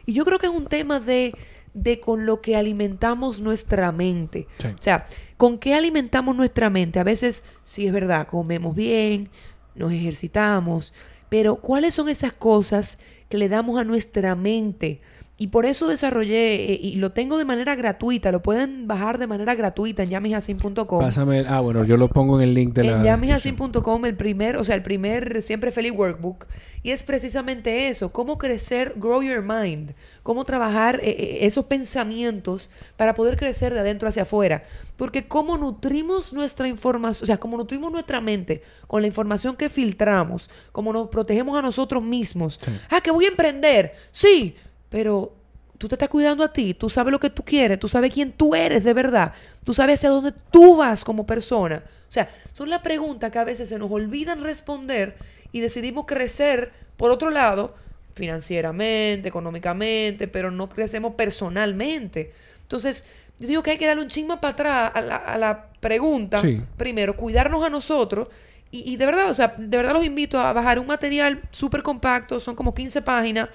[0.06, 1.32] Y yo creo que es un tema de,
[1.72, 4.48] de con lo que alimentamos nuestra mente.
[4.58, 5.06] O sea,
[5.37, 6.98] ¿con qué alimentamos nuestra mente?
[6.98, 9.30] A veces, sí es verdad, comemos bien,
[9.76, 10.94] nos ejercitamos,
[11.28, 14.98] pero ¿cuáles son esas cosas que le damos a nuestra mente?
[15.40, 19.29] Y por eso desarrollé, eh, y lo tengo de manera gratuita, lo pueden bajar de
[19.29, 21.01] manera gratuita en yamishacin.com.
[21.01, 23.16] Pásame, ah, bueno, yo lo pongo en el link de la...
[23.16, 26.46] En el primer, o sea, el primer Siempre Feliz Workbook.
[26.83, 32.70] Y es precisamente eso, cómo crecer, grow your mind, cómo trabajar eh, eh, esos pensamientos
[32.96, 34.62] para poder crecer de adentro hacia afuera.
[34.96, 39.68] Porque cómo nutrimos nuestra información, o sea, cómo nutrimos nuestra mente con la información que
[39.68, 42.59] filtramos, cómo nos protegemos a nosotros mismos.
[42.90, 43.92] Ah, que voy a emprender.
[44.11, 44.57] Sí,
[44.88, 45.35] pero
[45.79, 48.33] tú te estás cuidando a ti, tú sabes lo que tú quieres, tú sabes quién
[48.33, 49.33] tú eres de verdad,
[49.64, 51.85] tú sabes hacia dónde tú vas como persona.
[51.87, 55.16] O sea, son las preguntas que a veces se nos olvidan responder
[55.53, 57.74] y decidimos crecer por otro lado,
[58.14, 62.33] financieramente, económicamente, pero no crecemos personalmente.
[62.62, 63.05] Entonces,
[63.38, 66.42] yo digo que hay que darle un chisme para atrás a la, pregunta.
[66.77, 68.27] Primero, cuidarnos a nosotros
[68.72, 72.40] Y, de verdad, o sea, de verdad los invito a bajar un material súper compacto,
[72.40, 73.48] son como 15 páginas.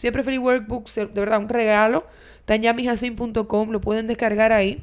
[0.00, 2.06] Siempre Free Workbooks, de verdad, un regalo.
[2.38, 4.82] Está en yamijacin.com, lo pueden descargar ahí.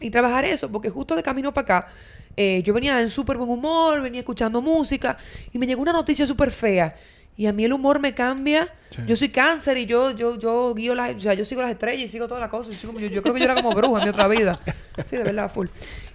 [0.00, 1.88] Y trabajar eso, porque justo de camino para acá,
[2.38, 5.18] eh, yo venía en súper buen humor, venía escuchando música
[5.52, 6.96] y me llegó una noticia súper fea.
[7.36, 8.72] Y a mí el humor me cambia.
[9.06, 12.04] Yo soy cáncer y yo, yo, yo guío las, o sea, yo sigo las estrellas
[12.04, 12.80] y sigo todas las cosas.
[12.80, 14.58] Yo, yo, creo que yo era como bruja en mi otra vida.
[15.04, 15.66] Sí, de verdad, full.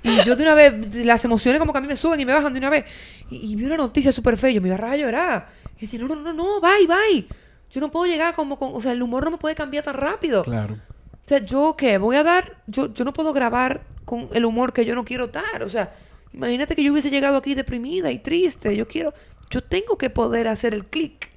[0.02, 2.34] Y yo de una vez, las emociones como que a mí me suben y me
[2.34, 2.86] bajan de una vez.
[3.30, 5.48] Y, vi una noticia súper fea, yo me iba a llorar.
[5.78, 7.45] Y decía, no, no, no, no, bye, bye.
[7.76, 9.96] Yo no puedo llegar como con, o sea, el humor no me puede cambiar tan
[9.96, 10.44] rápido.
[10.44, 10.76] Claro.
[10.76, 14.72] O sea, yo qué, voy a dar, yo, yo no puedo grabar con el humor
[14.72, 15.62] que yo no quiero dar.
[15.62, 15.94] O sea,
[16.34, 18.78] imagínate que yo hubiese llegado aquí deprimida y triste.
[18.78, 19.14] Yo quiero,
[19.50, 21.30] yo tengo que poder hacer el clic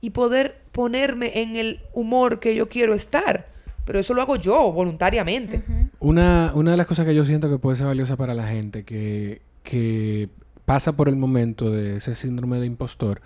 [0.00, 3.46] y poder ponerme en el humor que yo quiero estar.
[3.84, 5.62] Pero eso lo hago yo, voluntariamente.
[6.00, 8.84] una, una de las cosas que yo siento que puede ser valiosa para la gente
[8.84, 10.30] que, que
[10.64, 13.20] pasa por el momento de ese síndrome de impostor.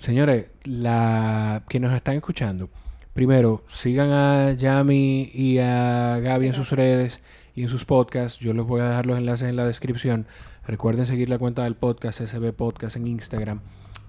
[0.00, 2.70] Señores, la, que nos están escuchando,
[3.12, 7.20] primero, sigan a Yami y a Gaby en sus redes
[7.54, 8.38] y en sus podcasts.
[8.38, 10.26] Yo les voy a dejar los enlaces en la descripción.
[10.66, 13.60] Recuerden seguir la cuenta del podcast, SB Podcast en Instagram.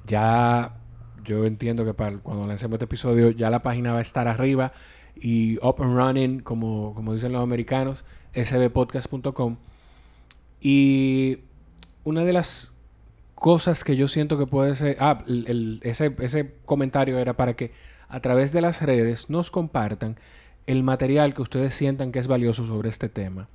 [0.08, 0.78] Ya
[1.26, 4.72] yo entiendo que para cuando lancemos este episodio ya la página va a estar arriba
[5.14, 9.58] y up and running, como, como dicen los americanos, sbpodcast.com.
[10.62, 11.40] Y
[12.06, 12.72] una de las
[13.42, 14.98] cosas que yo siento que puede ser...
[15.00, 15.24] Ah,
[15.82, 17.72] ese, ese comentario era para que
[18.08, 20.18] a través de las redes nos compartan
[20.68, 23.48] el material que ustedes sientan que es valioso sobre este tema.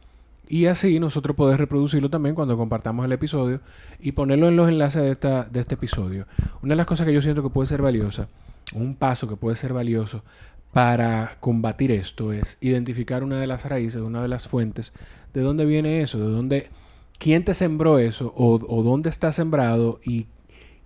[0.49, 3.61] Y así nosotros podemos reproducirlo también cuando compartamos el episodio
[4.01, 6.27] y ponerlo en los enlaces de, esta, de este episodio.
[6.63, 8.27] Una de las cosas que yo siento que puede ser valiosa,
[8.75, 10.25] un paso que puede ser valioso
[10.73, 14.93] para combatir esto es identificar una de las raíces, una de las fuentes,
[15.33, 16.71] de dónde viene eso, de dónde,
[17.19, 20.27] quién te sembró eso o, dónde está sembrado y,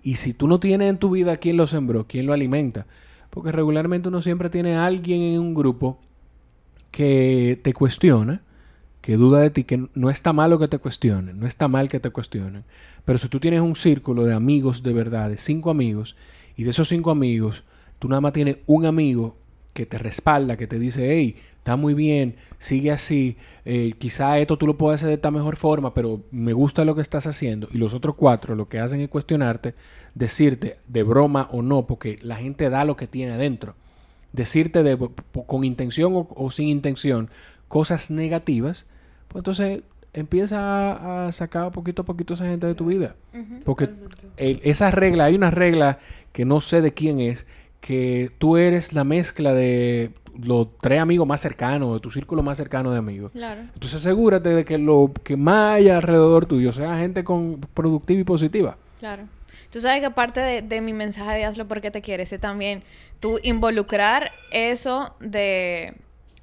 [0.02, 2.86] y si tú no tienes en tu vida quién lo sembró, quién lo alimenta.
[3.30, 5.98] Porque regularmente uno siempre tiene a alguien en un grupo
[6.90, 8.42] que te cuestiona
[9.00, 12.00] que duda de ti, que no está malo que te cuestionen, no está mal que
[12.00, 12.64] te cuestionen.
[13.04, 16.16] Pero si tú tienes un círculo de amigos de verdad, de cinco amigos,
[16.56, 17.64] y de esos cinco amigos,
[17.98, 19.36] tú nada más tienes un amigo
[19.72, 24.56] que te respalda, que te dice, hey, está muy bien, sigue así, eh, quizá esto
[24.56, 27.68] tú lo puedes hacer de esta mejor forma, pero me gusta lo que estás haciendo.
[27.72, 29.74] Y los otros cuatro lo que hacen es cuestionarte,
[30.14, 33.74] decirte de broma o no, porque la gente da lo que tiene adentro.
[34.32, 34.96] Decirte de,
[35.46, 37.30] con intención o sin intención
[37.68, 38.86] cosas negativas,
[39.28, 43.14] pues entonces empieza a, sacar poquito a poquito esa gente de tu vida.
[43.64, 43.88] Porque
[44.36, 45.98] esa regla, hay una regla
[46.32, 47.46] que no sé de quién es,
[47.80, 52.56] que tú eres la mezcla de los tres amigos más cercanos, de tu círculo más
[52.56, 53.32] cercano de amigos.
[53.32, 53.60] Claro.
[53.60, 58.24] Entonces asegúrate de que lo que más haya alrededor tuyo sea gente con productiva y
[58.24, 58.76] positiva.
[58.98, 59.24] Claro.
[59.70, 62.82] Tú sabes que aparte de, de mi mensaje de hazlo porque te quieres, es también
[63.20, 65.94] tú involucrar eso de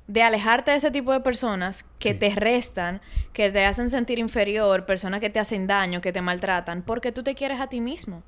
[0.07, 3.01] de alejarte de ese tipo de personas que te restan,
[3.33, 7.23] que te hacen sentir inferior, personas que te hacen daño, que te maltratan, porque tú
[7.23, 8.23] te quieres a ti mismo.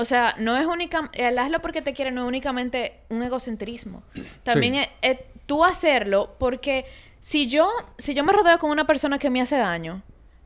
[0.00, 4.02] O sea, no es única, el hazlo porque te quiere no es únicamente un egocentrismo.
[4.42, 6.86] También es, tú hacerlo porque
[7.20, 10.02] si yo, si yo me rodeo con una persona que me hace daño,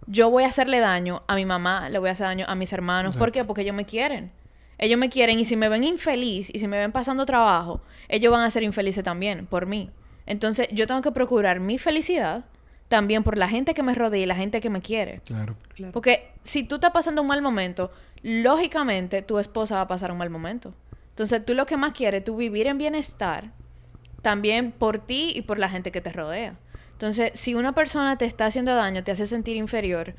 [0.09, 2.73] yo voy a hacerle daño a mi mamá, le voy a hacer daño a mis
[2.73, 3.17] hermanos.
[3.17, 3.45] ¿Por qué?
[3.45, 4.33] Porque ellos me quieren.
[4.77, 8.33] Ellos me quieren y si me ven infeliz y si me ven pasando trabajo, ellos
[8.33, 9.89] van a ser infelices también por mí.
[10.27, 12.45] Entonces yo tengo que procurar mi felicidad
[12.89, 15.21] también por la gente que me rodea y la gente que me quiere.
[15.25, 15.57] Claro.
[15.93, 17.91] Porque si tú estás pasando un mal momento,
[18.23, 20.75] lógicamente tu esposa va a pasar un mal momento.
[21.11, 23.53] Entonces tú lo que más quieres, tú vivir en bienestar,
[24.23, 26.57] también por ti y por la gente que te rodea.
[26.93, 30.15] Entonces, si una persona te está haciendo daño, te hace sentir inferior,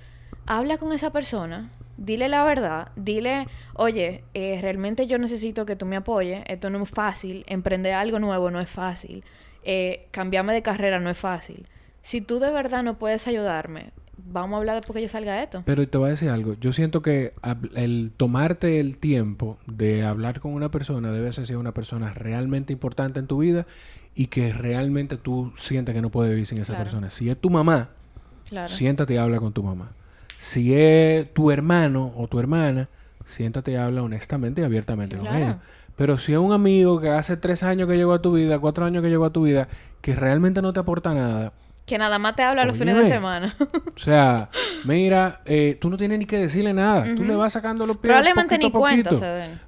[0.46, 5.86] habla con esa persona, dile la verdad, dile, oye, eh, realmente yo necesito que tú
[5.86, 9.24] me apoyes, esto no es fácil, emprender algo nuevo no es fácil
[9.66, 11.68] eh, cambiarme de carrera no es fácil.
[12.06, 13.90] Si tú de verdad no puedes ayudarme,
[14.28, 15.64] vamos a hablar después que yo salga de esto.
[15.66, 16.54] Pero te voy a decir algo.
[16.54, 17.34] Yo siento que
[17.74, 23.20] el tomarte el tiempo de hablar con una persona debe ser una persona realmente importante
[23.20, 23.66] en tu vida
[24.14, 27.10] y que realmente tú sientes que no puedes vivir sin esa persona.
[27.10, 27.90] Si es tu mamá,
[28.68, 29.90] siéntate y habla con tu mamá.
[30.38, 32.88] Si es tu hermano o tu hermana,
[33.26, 35.58] siéntate y habla honestamente y abiertamente con ella.
[35.96, 38.86] Pero si es un amigo que hace tres años que llegó a tu vida, cuatro
[38.86, 39.70] años que llegó a tu vida,
[40.02, 41.52] que realmente no te aporta nada.
[41.86, 43.56] Que nada más te habla los fines de semana.
[43.96, 44.50] o sea,
[44.86, 47.14] mira, eh, tú no tienes ni que decirle nada.
[47.16, 48.10] Tú le vas sacando los pies.
[48.10, 49.12] Probablemente ni cuenta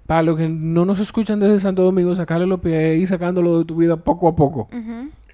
[0.06, 3.66] Para los que no nos escuchan desde Santo Domingo, sacarle los pies y sacándolo de
[3.66, 4.68] tu vida poco a poco.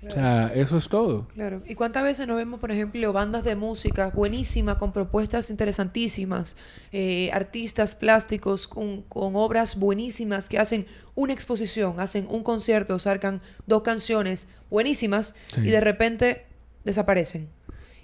[0.07, 1.27] O sea, eso es todo.
[1.33, 1.61] Claro.
[1.65, 6.57] ¿Y cuántas veces nos vemos, por ejemplo, bandas de música buenísimas, con propuestas interesantísimas,
[6.91, 13.83] eh, artistas plásticos con, obras buenísimas que hacen una exposición, hacen un concierto, sacan dos
[13.83, 16.45] canciones buenísimas y de repente
[16.83, 17.49] desaparecen?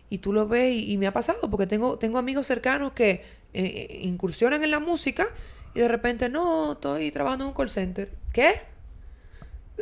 [0.09, 3.99] Y tú lo ves y, me ha pasado porque tengo, tengo amigos cercanos que eh,
[4.01, 5.27] incursionan en la música
[5.75, 8.09] y de repente, no, estoy trabajando en un call center.
[8.33, 8.61] ¿Qué?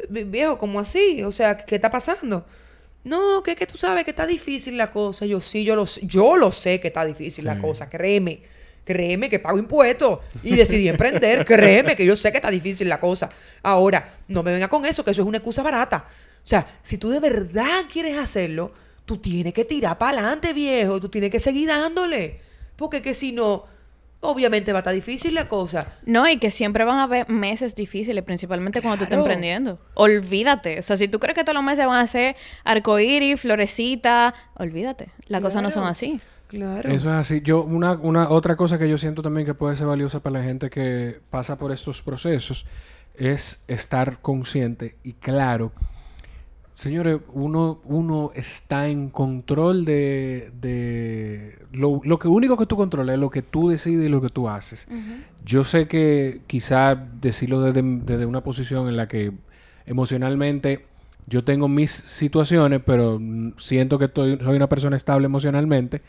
[0.09, 1.23] viejo, ¿cómo así?
[1.23, 2.45] O sea, ¿qué está pasando?
[3.03, 5.25] No, que, que tú sabes que está difícil la cosa.
[5.25, 8.41] Yo sí, yo lo, yo lo sé que está difícil la cosa, créeme.
[8.83, 11.43] Créeme que pago impuestos y decidí emprender.
[11.45, 13.29] Créeme que yo sé que está difícil la cosa.
[13.63, 16.05] Ahora, no me venga con eso, que eso es una excusa barata.
[16.07, 18.71] O sea, si tú de verdad quieres hacerlo,
[19.07, 20.99] tú tienes que tirar para adelante, viejo.
[20.99, 22.41] Tú tienes que seguir dándole.
[22.75, 23.63] Porque que si no,
[24.19, 25.87] obviamente va a estar difícil la cosa.
[26.05, 29.79] No, y que siempre van a haber meses difíciles, principalmente cuando tú estás emprendiendo.
[29.93, 30.77] Olvídate.
[30.79, 35.09] O sea, si tú crees que todos los meses van a ser arcoíris, florecita, olvídate.
[35.27, 36.19] Las cosas no son así.
[36.47, 36.89] Claro.
[36.89, 37.41] Eso es así.
[37.41, 40.43] Yo, una, una otra cosa que yo siento también que puede ser valiosa para la
[40.43, 42.65] gente que pasa por estos procesos
[43.15, 45.71] es estar consciente y claro
[46.77, 53.15] Señores, uno, uno está en control de, de lo, lo, que único que tú controlas
[53.15, 54.87] es lo que tú decides y lo que tú haces.
[55.43, 59.31] Yo sé que quizá decirlo desde, desde, una posición en la que
[59.87, 60.85] emocionalmente
[61.25, 63.19] yo tengo mis situaciones, pero
[63.57, 66.03] siento que estoy, soy una persona estable emocionalmente,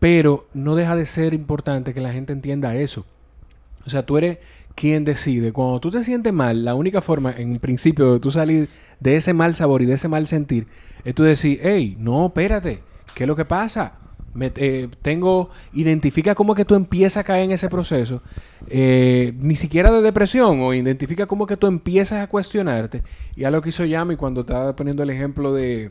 [0.00, 3.06] pero no deja de ser importante que la gente entienda eso.
[3.86, 4.38] O sea, tú eres
[4.74, 5.52] quien decide.
[5.52, 8.68] Cuando tú te sientes mal, la única forma, en principio, de tú salir
[9.00, 10.66] de ese mal sabor y de ese mal sentir,
[11.04, 12.82] es tú decir, hey, no, espérate,
[13.14, 13.94] ¿qué es lo que pasa?
[14.34, 18.22] Me, eh, tengo, identifica cómo que tú empiezas a caer en ese proceso,
[18.68, 23.02] eh, ni siquiera de depresión, o identifica cómo que tú empiezas a cuestionarte.
[23.36, 25.90] Y a lo que hizo Yami cuando estaba poniendo el ejemplo de,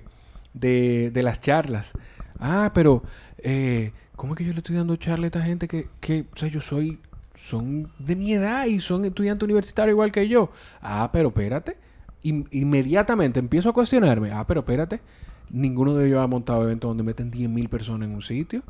[0.54, 1.92] de, de las charlas.
[2.40, 3.04] Ah, pero,
[3.38, 6.38] eh, ¿cómo es que yo le estoy dando charla a esta gente que, que, o
[6.38, 6.98] sea, yo soy
[7.42, 10.52] son de mi edad y son estudiantes universitarios igual que yo.
[10.82, 11.78] Ah, pero espérate.
[12.24, 14.32] inmediatamente empiezo a cuestionarme.
[14.32, 15.02] Ah, pero espérate.
[15.50, 18.62] Ninguno de ellos ha montado eventos donde meten 10.000 personas en un sitio.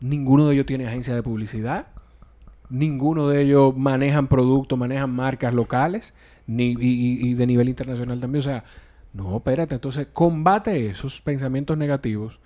[0.00, 1.86] Ninguno de ellos tiene agencia de publicidad.
[2.68, 6.14] Ninguno de ellos manejan productos, manejan marcas locales
[6.46, 8.40] ni, y, de nivel internacional también.
[8.40, 8.64] O sea,
[9.14, 9.76] no, espérate.
[9.76, 12.38] Entonces, combate esos pensamientos negativos.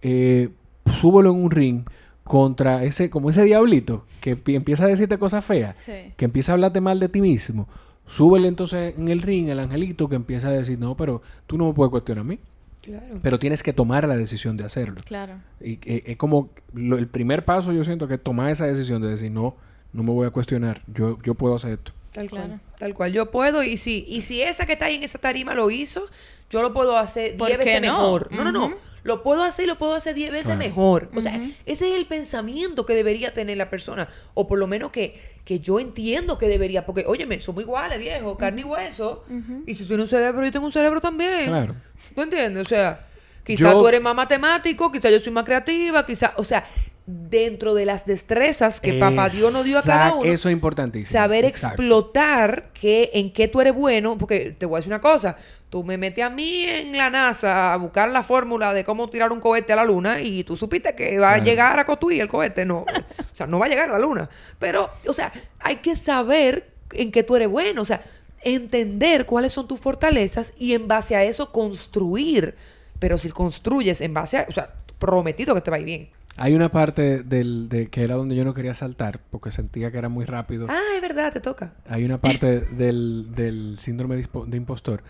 [0.00, 0.50] Eh,
[0.86, 1.84] súbelo en un ring
[2.24, 5.84] contra ese, como ese diablito que empieza a decirte cosas feas,
[6.16, 7.68] que empieza a hablarte mal de ti mismo,
[8.06, 11.66] súbele entonces en el ring el angelito que empieza a decir, no, pero tú no
[11.66, 12.38] me puedes cuestionar a mí.
[12.82, 13.18] Claro.
[13.22, 15.00] Pero tienes que tomar la decisión de hacerlo.
[15.06, 15.36] Claro.
[15.58, 19.30] Y eh, es como el primer paso yo siento que tomar esa decisión de decir,
[19.30, 19.56] no,
[19.94, 21.92] no me voy a cuestionar, yo, yo puedo hacer esto.
[22.14, 22.60] Tal cual.
[22.78, 23.12] Tal cual.
[23.12, 26.06] Yo puedo y si, y si esa que está ahí en esa tarima lo hizo,
[26.48, 28.30] yo lo puedo hacer diez veces mejor.
[28.30, 28.74] No, no, no.
[29.02, 31.10] Lo puedo hacer y lo puedo hacer diez veces mejor.
[31.14, 31.34] O sea,
[31.66, 34.08] ese es el pensamiento que debería tener la persona.
[34.32, 36.86] O por lo menos que, que yo entiendo que debería.
[36.86, 39.24] Porque, óyeme, somos iguales, viejo, carne y hueso.
[39.66, 41.46] Y si tú tienes un cerebro, yo tengo un cerebro también.
[41.46, 41.74] Claro.
[42.14, 42.64] ¿Tú entiendes?
[42.64, 43.04] O sea,
[43.44, 46.64] quizás tú eres más matemático, quizás yo soy más creativa, quizás, o sea,
[47.06, 50.24] dentro de las destrezas que papá Dios nos dio a cada uno.
[50.24, 51.12] Eso es importantísimo.
[51.12, 55.36] Saber explotar que, en qué tú eres bueno, porque te voy a decir una cosa,
[55.68, 59.32] tú me metes a mí en la NASA a buscar la fórmula de cómo tirar
[59.32, 62.28] un cohete a la luna y tú supiste que va a llegar a Cotuí el
[62.28, 64.30] cohete, no, o sea, no va a llegar a la luna.
[64.58, 68.00] Pero, o sea, hay que saber en qué tú eres bueno, o sea,
[68.40, 72.54] entender cuáles son tus fortalezas y en base a eso construir.
[72.98, 76.13] Pero si construyes en base a, o sea, prometido que te va a ir bien.
[76.36, 79.98] Hay una parte del, de, que era donde yo no quería saltar porque sentía que
[79.98, 80.66] era muy rápido.
[80.68, 81.74] Ah, es verdad, te toca.
[81.88, 85.04] Hay una parte del, del síndrome de, impostor.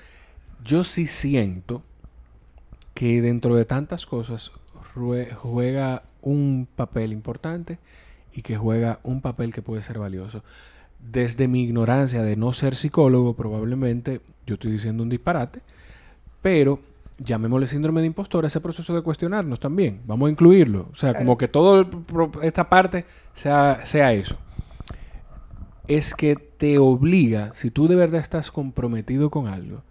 [0.62, 1.82] Yo sí siento
[2.92, 4.52] que dentro de tantas cosas
[5.37, 7.78] juega un papel importante
[8.32, 10.44] y que juega un papel que puede ser valioso.
[11.00, 15.60] Desde mi ignorancia de no ser psicólogo, probablemente yo estoy diciendo un disparate,
[16.42, 16.80] pero
[17.18, 20.03] llamémosle síndrome de impostor, ese proceso de cuestionarnos también.
[20.07, 20.88] Vamos a incluirlo.
[20.92, 21.87] O sea, como que toda
[22.42, 24.37] esta parte sea, sea eso.
[25.87, 29.83] Es que te obliga, si tú de verdad estás comprometido con algo,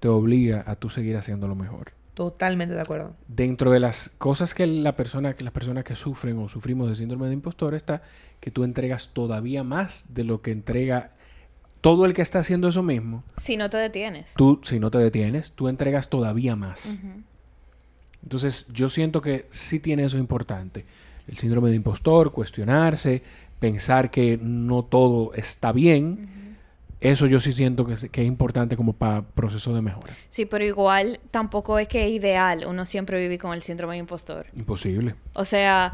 [0.00, 1.92] te obliga a tú seguir haciendo lo mejor.
[2.14, 3.14] Totalmente de acuerdo.
[3.28, 6.94] Dentro de las cosas que la persona, que las personas que sufren o sufrimos de
[6.94, 8.02] síndrome de impostor está
[8.40, 11.12] que tú entregas todavía más de lo que entrega
[11.80, 13.22] todo el que está haciendo eso mismo.
[13.36, 14.34] Si no te detienes.
[14.34, 17.00] Tú, si no te detienes, tú entregas todavía más.
[18.22, 20.84] Entonces, yo siento que sí tiene eso importante.
[21.28, 23.22] El síndrome de impostor, cuestionarse,
[23.60, 26.56] pensar que no todo está bien.
[27.00, 30.12] eso yo sí siento que, que es importante como para proceso de mejora.
[30.28, 34.00] Sí, pero igual tampoco es que es ideal uno siempre vivir con el síndrome de
[34.00, 34.46] impostor.
[34.56, 35.14] Imposible.
[35.34, 35.92] O sea,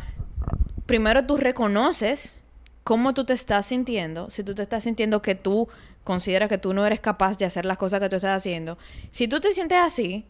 [0.87, 2.42] primero tú reconoces
[2.85, 4.31] cómo tú te estás sintiendo.
[4.31, 5.69] Si tú te estás sintiendo que tú
[6.05, 8.79] consideras que tú no eres capaz de hacer las cosas que tú estás haciendo.
[9.11, 10.25] Si tú te sientes así,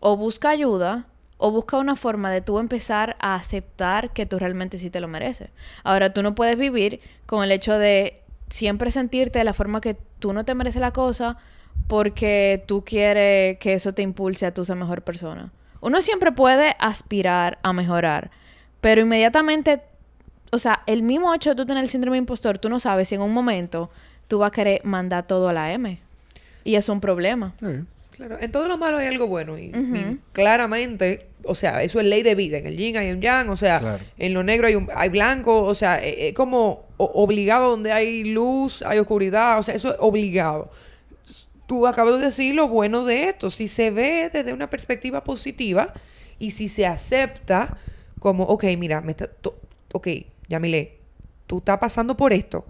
[0.00, 1.06] o busca ayuda,
[1.38, 5.08] o busca una forma de tú empezar a aceptar que tú realmente sí te lo
[5.08, 5.50] mereces.
[5.84, 9.96] Ahora, tú no puedes vivir con el hecho de siempre sentirte de la forma que
[10.18, 11.36] tú no te mereces la cosa
[11.86, 15.52] porque tú quieres que eso te impulse a tú ser mejor persona.
[15.80, 18.32] Uno siempre puede aspirar a mejorar,
[18.80, 19.80] pero inmediatamente,
[20.50, 23.08] o sea, el mismo hecho de tú tener el síndrome de impostor, tú no sabes
[23.08, 23.90] si en un momento
[24.28, 26.00] tú vas a querer mandar todo a la M.
[26.64, 27.54] Y eso es un problema.
[28.18, 29.72] Claro, en todo lo malo hay algo bueno y,
[30.32, 32.58] claramente, o sea, eso es ley de vida.
[32.58, 35.62] En el yin hay un yang, o sea, en lo negro hay un hay blanco,
[35.64, 39.96] o sea, es, e, como obligado donde hay luz, hay oscuridad, o sea, eso es
[40.00, 40.70] obligado.
[41.66, 45.94] Tú acabas de decir lo bueno de esto, si se ve desde una perspectiva positiva
[46.38, 47.76] y si se acepta
[48.18, 49.30] como, ok, mira, me está,
[49.92, 50.08] ok,
[50.48, 50.98] Yamile,
[51.46, 52.64] tú estás pasando por esto,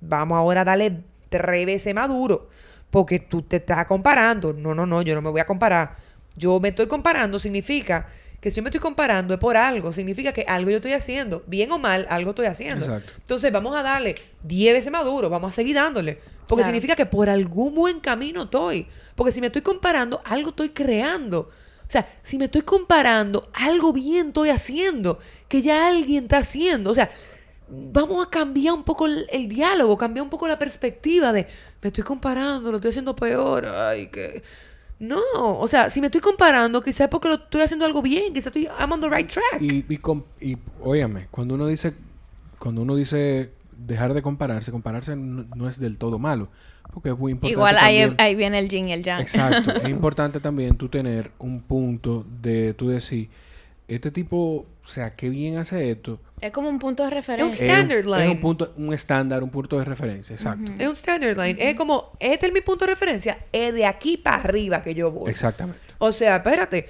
[0.00, 2.48] vamos ahora a darle tres veces más duro
[2.94, 4.52] porque tú te estás comparando.
[4.52, 5.96] No, no, no, yo no me voy a comparar.
[6.36, 8.06] Yo me estoy comparando significa
[8.40, 11.42] que si yo me estoy comparando es por algo, significa que algo yo estoy haciendo,
[11.46, 12.84] bien o mal, algo estoy haciendo.
[12.84, 13.12] Exacto.
[13.16, 17.06] Entonces vamos a darle 10 veces más duro, vamos a seguir dándole, porque significa que
[17.06, 18.86] por algún buen camino estoy,
[19.16, 21.50] porque si me estoy comparando, algo estoy creando.
[21.94, 25.18] Sea, si me estoy comparando, algo bien estoy haciendo,
[25.48, 26.90] que ya alguien está haciendo.
[26.90, 27.08] O sea,
[27.68, 31.46] vamos a cambiar un poco el, diálogo, cambiar un poco la perspectiva de
[31.80, 34.42] me estoy comparando, lo estoy haciendo peor, ay, que...
[34.98, 38.46] No, o sea, si me estoy comparando, quizás porque lo estoy haciendo algo bien, quizás
[38.46, 39.60] estoy, I'm on the right track.
[39.60, 40.00] Y, y,
[40.40, 41.94] y óyame, cuando uno dice,
[42.58, 46.48] cuando uno dice dejar de compararse, compararse no, es del todo malo,
[46.92, 47.52] porque es muy importante.
[47.52, 49.20] Igual ahí, ahí, viene el yin y el yang.
[49.20, 53.28] Exacto, es importante también tú tener un punto de tú decir,
[53.88, 57.54] este tipo, o sea, qué bien hace esto, es como un punto de referencia.
[57.54, 58.24] Es un standard line.
[58.26, 60.72] Es un punto, un estándar, un punto de referencia, exacto.
[60.78, 61.56] Es un standard line.
[61.58, 65.10] Es como, este es mi punto de referencia, es de aquí para arriba que yo
[65.10, 65.30] voy.
[65.30, 65.80] Exactamente.
[65.96, 66.86] O sea, espérate,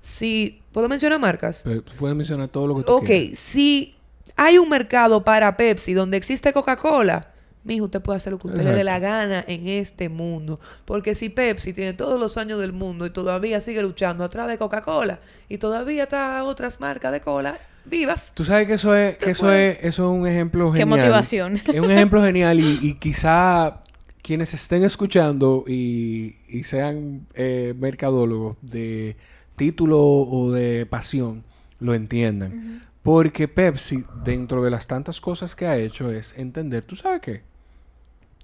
[0.00, 1.64] si, ¿puedo mencionar marcas?
[2.00, 3.94] Puedes mencionar todo lo que tú Ok, si
[4.34, 7.30] hay un mercado para Pepsi donde existe Coca-Cola,
[7.66, 10.60] mijo, usted puede hacer lo que usted le dé la gana en este mundo.
[10.84, 14.56] Porque si Pepsi tiene todos los años del mundo y todavía sigue luchando atrás de
[14.56, 18.32] Coca-Cola y todavía está otras marcas de cola, vivas.
[18.34, 20.88] Tú sabes que eso es, que eso es, eso es un ejemplo genial.
[20.88, 21.56] Qué motivación.
[21.56, 23.82] Es un ejemplo genial y, quizá
[24.22, 29.16] quienes estén escuchando y, sean eh, mercadólogos de
[29.56, 31.44] título o de pasión
[31.80, 32.82] lo entiendan.
[33.02, 37.42] Porque Pepsi, dentro de las tantas cosas que ha hecho, es entender, ¿tú sabes qué?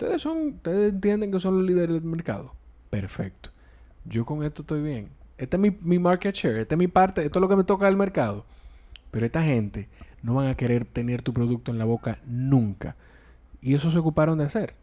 [0.03, 2.57] Ustedes son, ustedes entienden que son los líderes del mercado.
[2.91, 3.51] Perfecto.
[4.05, 5.11] Yo con esto estoy bien.
[5.39, 7.63] Este es mi, mi market share, esta es mi parte, esto es lo que me
[7.63, 8.45] toca del mercado.
[9.13, 9.89] Pero esta gente
[10.25, 12.97] no van a querer tener tu producto en la boca nunca.
[13.61, 14.75] Y eso se ocuparon de hacer.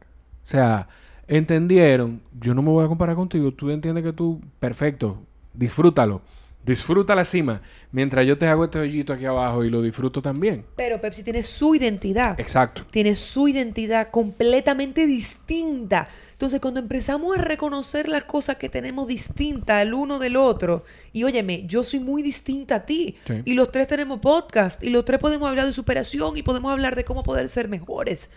[0.42, 0.88] O sea,
[1.28, 5.18] entendieron, yo no me voy a comparar contigo, tú entiendes que tú, perfecto,
[5.54, 6.22] disfrútalo.
[6.66, 10.66] Disfruta la cima, mientras yo te hago este hoyito aquí abajo y lo disfruto también.
[10.76, 12.40] Pero Pepsi tiene su identidad.
[12.40, 12.86] Exacto.
[12.92, 16.10] Tiene su identidad completamente distinta.
[16.34, 20.84] Entonces, cuando empezamos a reconocer las cosas que tenemos distintas el uno del otro,
[21.14, 25.06] y óyeme, yo soy muy distinta a ti, y los tres tenemos podcast, y los
[25.06, 28.30] tres podemos hablar de superación y podemos hablar de cómo poder ser mejores.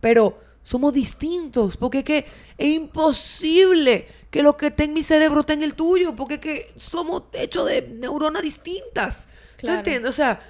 [0.00, 2.26] Pero somos distintos, porque es que
[2.58, 6.40] es imposible que lo que está en mi cerebro esté en el tuyo, porque es
[6.40, 9.26] que somos hechos de neuronas distintas.
[9.58, 10.10] ¿Tú entiendes?
[10.10, 10.40] O sea,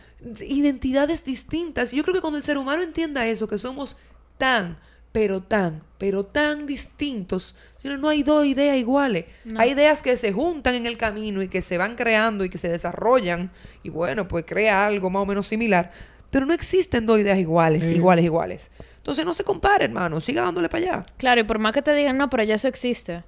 [0.41, 1.93] identidades distintas.
[1.93, 3.97] Y yo creo que cuando el ser humano entienda eso, que somos
[4.39, 4.79] tan,
[5.13, 9.25] pero tan, pero tan distintos, no hay dos ideas iguales.
[9.57, 12.59] Hay ideas que se juntan en el camino y que se van creando y que
[12.59, 13.51] se desarrollan,
[13.83, 15.91] y bueno, pues crea algo más o menos similar.
[16.31, 18.71] Pero no existen dos ideas iguales, iguales, iguales.
[19.01, 20.21] Entonces no se compare, hermano.
[20.21, 21.07] Siga dándole para allá.
[21.17, 23.25] Claro, y por más que te digan, no, pero ya eso existe.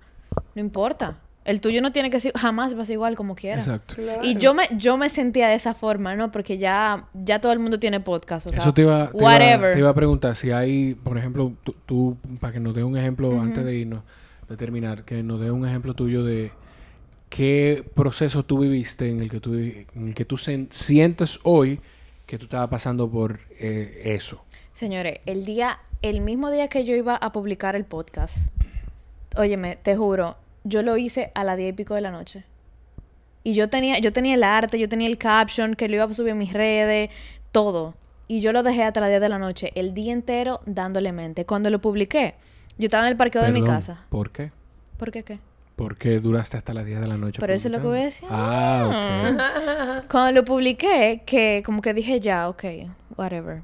[0.55, 1.19] No importa.
[1.45, 3.59] El tuyo no tiene que ser, jamás va a ser igual como quiera.
[3.59, 3.97] Exacto.
[4.23, 6.31] Y yo me, yo me sentía de esa forma, ¿no?
[6.31, 9.73] Porque ya, ya todo el mundo tiene podcast, o sea, Eso te iba, te whatever.
[9.73, 11.53] te iba a preguntar si hay, por ejemplo,
[11.87, 14.05] tú, para que nos dé un ejemplo antes de irnos,
[14.49, 16.53] de terminar, que nos dé un ejemplo tuyo de
[17.29, 21.81] qué proceso tú viviste en el que tú, en el que tú sientes hoy
[22.27, 24.45] que tú estabas pasando por eh, eso.
[24.73, 28.39] Señores, el día, el mismo día que yo iba a publicar el podcast,
[29.37, 32.45] óyeme, te juro, yo lo hice a las diez y pico de la noche.
[33.45, 36.15] Y yo tenía, yo tenía el arte, yo tenía el caption, que lo iba a
[36.15, 37.11] subir a mis redes,
[37.51, 37.95] todo.
[38.29, 41.45] Y yo lo dejé hasta las 10 de la noche, el día entero dándole mente.
[41.45, 42.35] Cuando lo publiqué,
[42.79, 44.07] Yo estaba en el parqueo de mi casa.
[44.09, 44.51] ¿Por qué?
[44.97, 45.39] ¿Por qué qué?
[45.77, 47.39] Porque duraste hasta las 10 de la noche.
[47.41, 48.29] Pero eso es lo que voy a decir.
[48.31, 50.05] Ah, ok.
[50.11, 52.65] Cuando lo publiqué, que como que dije ya, ok,
[53.17, 53.63] whatever.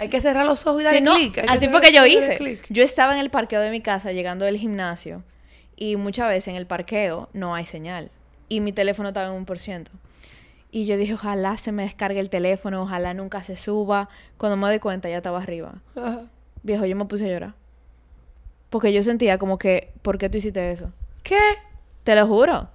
[0.00, 1.44] Hay que cerrar los ojos y darle clic.
[1.48, 2.60] así fue que yo hice.
[2.68, 5.22] Yo estaba en el parqueo de mi casa llegando del gimnasio
[5.76, 8.10] y muchas veces en el parqueo no hay señal
[8.48, 9.90] y mi teléfono estaba en un por ciento.
[10.72, 14.08] Y yo dije, ojalá se me descargue el teléfono, ojalá nunca se suba.
[14.36, 15.74] Cuando me doy cuenta ya estaba arriba.
[16.62, 17.54] Viejo, yo me puse a llorar.
[18.68, 20.92] Porque yo sentía como que, ¿por qué tú hiciste eso?
[21.24, 21.40] ¿Qué?
[22.04, 22.68] Te lo juro.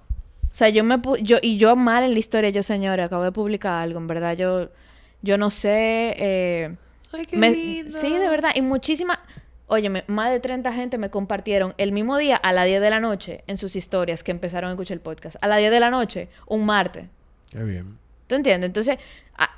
[0.50, 3.32] O sea, yo me yo y yo mal en la historia, yo señora, acabo de
[3.32, 4.68] publicar algo, en verdad yo
[5.22, 6.76] yo no sé eh,
[7.12, 7.98] Ay, qué lindo.
[7.98, 9.18] Sí, de verdad, y muchísimas
[9.68, 13.00] Óyeme, más de 30 gente me compartieron el mismo día a las 10 de la
[13.00, 15.36] noche en sus historias que empezaron a escuchar el podcast.
[15.40, 17.06] A las 10 de la noche, un martes.
[17.50, 17.98] Qué bien.
[18.28, 18.68] ¿Tú entiendes?
[18.68, 18.98] Entonces,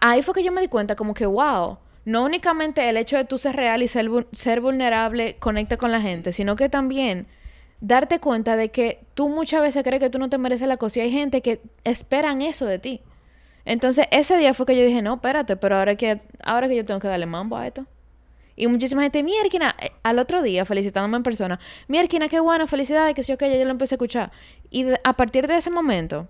[0.00, 1.76] ahí fue que yo me di cuenta como que, wow,
[2.06, 6.00] no únicamente el hecho de tú ser real y ser, ser vulnerable conecta con la
[6.00, 7.26] gente, sino que también
[7.80, 11.00] darte cuenta de que tú muchas veces crees que tú no te mereces la cosa
[11.00, 13.02] y hay gente que esperan eso de ti.
[13.68, 16.86] Entonces, ese día fue que yo dije, no, espérate, pero ahora que, ahora que yo
[16.86, 17.84] tengo que darle mambo a esto.
[18.56, 23.14] Y muchísima gente, mierda, eh, al otro día felicitándome en persona, mierda, qué bueno, felicidades,
[23.14, 24.32] que sí, ok, yo lo empecé a escuchar.
[24.70, 26.28] Y a partir de ese momento,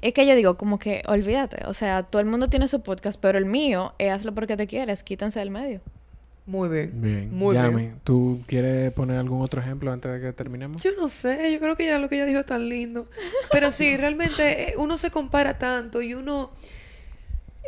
[0.00, 3.20] es que yo digo, como que, olvídate, o sea, todo el mundo tiene su podcast,
[3.20, 5.82] pero el mío hazlo porque te quieres, quítense del medio.
[6.46, 6.92] Muy bien.
[6.94, 7.34] Bien.
[7.34, 8.00] Muy bien.
[8.04, 10.82] ¿tú quieres poner algún otro ejemplo antes de que terminemos?
[10.82, 13.08] Yo no sé, yo creo que ya lo que ella dijo es tan lindo.
[13.50, 16.50] Pero sí, realmente eh, uno se compara tanto y uno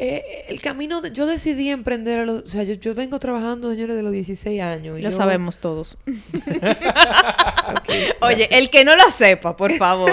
[0.01, 4.03] eh, el camino, yo decidí emprender a los, o sea, yo, vengo trabajando, señores, de
[4.03, 5.01] los 16 años.
[5.01, 5.97] lo sabemos todos.
[8.21, 10.11] Oye, el que no lo sepa, por favor.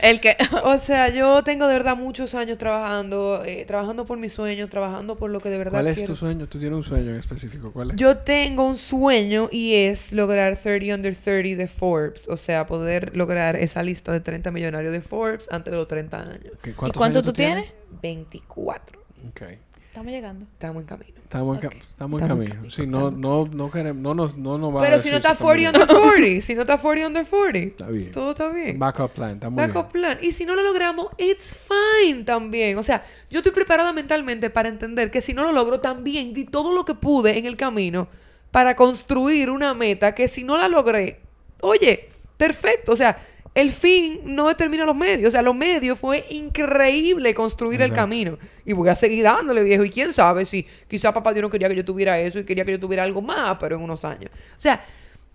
[0.00, 0.36] El que...
[0.64, 5.16] o sea, yo tengo de verdad muchos años trabajando, eh, trabajando por mis sueños, trabajando
[5.16, 6.46] por lo que de verdad ¿Cuál es tu sueño?
[6.46, 7.72] ¿Tú tienes un sueño en específico?
[7.72, 7.96] ¿Cuál es?
[7.96, 13.16] Yo tengo un sueño y es lograr 30 under 30 de Forbes, o sea, poder
[13.16, 16.52] lograr esa lista de 30 millonarios de Forbes antes de los 30 años.
[16.64, 17.66] ¿Y cuánto tú tienes?
[18.02, 18.97] 24.
[19.30, 19.58] Okay.
[19.88, 20.46] Estamos llegando.
[20.52, 21.14] Estamos en camino.
[21.16, 22.70] Estamos, en, estamos en camino.
[22.70, 25.80] Sí, no, no, no queremos, no nos, no nos va Pero si no está 40
[25.80, 28.12] under 40, si no está 40 under 40, está bien.
[28.12, 28.78] Todo está bien.
[28.78, 30.18] Backup plan, está muy Backup plan.
[30.20, 32.78] Y si no lo logramos, it's fine también.
[32.78, 36.44] O sea, yo estoy preparada mentalmente para entender que si no lo logro, también di
[36.44, 38.08] todo lo que pude en el camino
[38.50, 41.20] para construir una meta que si no la logré,
[41.60, 42.92] oye, perfecto.
[42.92, 43.18] O sea,
[43.58, 45.28] el fin no determina los medios.
[45.28, 48.38] O sea, los medios fue increíble construir el camino.
[48.64, 49.84] Y voy a seguir dándole, viejo.
[49.84, 52.64] Y quién sabe si quizá papá Dios no quería que yo tuviera eso y quería
[52.64, 54.30] que yo tuviera algo más, pero en unos años.
[54.32, 54.80] O sea,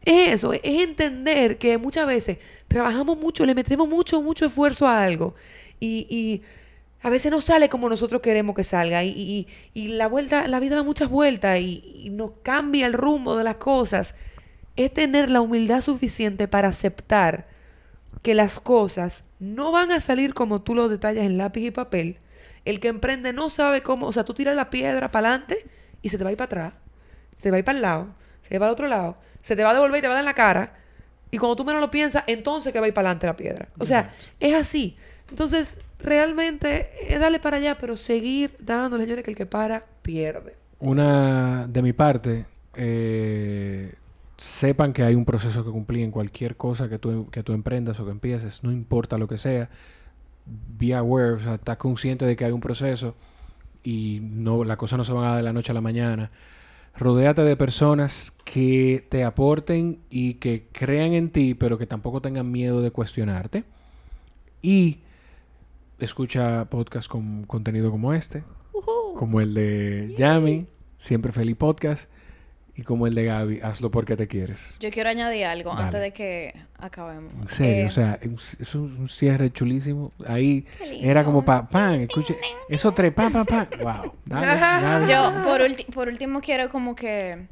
[0.05, 2.37] es eso, es entender que muchas veces
[2.69, 5.35] trabajamos mucho, le metemos mucho, mucho esfuerzo a algo.
[5.81, 6.41] Y,
[7.01, 9.03] a veces no sale como nosotros queremos que salga.
[9.03, 13.43] Y, la vuelta, la vida da muchas vueltas y, y nos cambia el rumbo de
[13.43, 14.15] las cosas.
[14.77, 17.51] Es tener la humildad suficiente para aceptar
[18.23, 22.17] que las cosas no van a salir como tú lo detallas en lápiz y papel.
[22.65, 25.65] El que emprende no sabe cómo, o sea, tú tiras la piedra para adelante
[26.01, 26.73] y se te va a ir para atrás,
[27.35, 28.07] se te va a ir para el lado,
[28.41, 30.15] se te va al otro lado, se te va a devolver y te va a
[30.15, 30.73] dar en la cara.
[31.29, 33.67] Y cuando tú menos lo piensas, entonces que va a ir para adelante la piedra.
[33.77, 34.09] O sea,
[34.39, 34.95] es así.
[35.29, 40.55] Entonces, realmente es darle para allá, pero seguir dándole, señores, que el que para pierde.
[40.79, 42.45] Una de mi parte,
[42.75, 43.95] eh,
[44.43, 47.97] sepan que hay un proceso que cumplir en cualquier cosa que tú, que tú emprendas
[48.01, 49.69] o que empieces, no importa lo que sea.
[50.45, 53.15] Be aware, o sea, estás consciente de que hay un proceso
[53.83, 56.29] y no, la cosa no se va a dar de la noche a la mañana.
[56.97, 62.51] Rodéate de personas que te aporten y que crean en ti, pero que tampoco tengan
[62.51, 63.63] miedo de cuestionarte.
[64.61, 64.99] Y
[65.99, 68.43] escucha podcasts con contenido como este,
[69.15, 70.67] como el de Yami,
[70.97, 72.09] Siempre Feliz Podcast
[72.75, 74.77] y como el de Gaby, hazlo porque te quieres.
[74.79, 77.31] Yo quiero añadir algo antes de que acabemos.
[77.41, 80.11] En serio, o eh, sea, es un, cierre chulísimo.
[80.27, 80.65] Ahí
[81.01, 83.67] era como pa, pan, escuche, eso tres, pa, pa, pa.
[83.83, 84.13] Wow.
[85.07, 85.61] Yo por,
[85.93, 87.47] por último quiero como que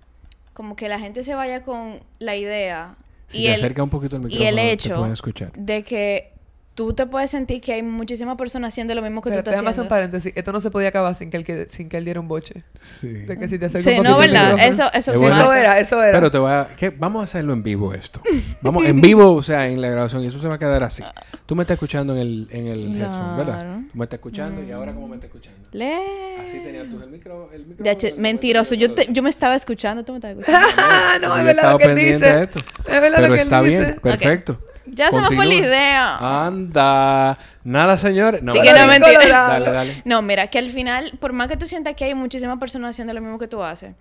[0.53, 2.95] como que la gente se vaya con la idea
[3.31, 5.07] y el, acerca un poquito el micrófono, y el hecho
[5.55, 6.33] de que
[6.75, 9.71] tú te puedes sentir que hay muchísimas personas haciendo lo mismo que tú estás haciendo.
[9.71, 10.33] hacer un paréntesis.
[10.35, 12.63] Esto no se podía acabar sin que él, sin que él diera un boche.
[12.81, 13.09] Sí.
[13.09, 14.55] De que si te sí, no, ¿verdad?
[14.59, 16.17] Eso, eso, sí, eso era, eso era.
[16.17, 16.69] Pero te voy a...
[16.77, 16.89] ¿qué?
[16.89, 18.21] Vamos a hacerlo en vivo esto.
[18.61, 20.23] Vamos en vivo, o sea, en la grabación.
[20.23, 21.03] Y eso se va a quedar así.
[21.45, 23.79] Tú me estás escuchando en el, en el headphone, ¿verdad?
[23.91, 25.69] Tú me estás escuchando y ahora ¿cómo me estás escuchando?
[25.73, 25.95] Le...
[26.41, 27.49] Así tenías tú el micro...
[27.51, 27.85] El micro
[28.17, 28.75] mentiroso.
[28.75, 31.27] Yo, te, yo me estaba escuchando, tú me estabas escuchando.
[31.27, 32.49] no, es verdad lo que él dice.
[32.87, 33.49] Es verdad lo que él dice.
[33.49, 33.99] Pero está bien.
[34.01, 34.59] Perfecto.
[34.85, 36.45] Ya se me fue la idea.
[36.45, 37.37] Anda.
[37.63, 38.41] Nada, señores.
[38.41, 39.47] No, no mentira.
[39.47, 40.01] Dale, dale.
[40.05, 43.13] No, mira, que al final, por más que tú sientas que hay muchísimas personas haciendo
[43.13, 43.95] lo mismo que tú haces,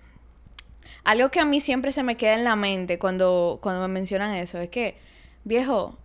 [1.05, 4.35] algo que a mí siempre se me queda en la mente cuando, cuando me mencionan
[4.35, 4.99] eso es que,
[5.45, 5.99] viejo,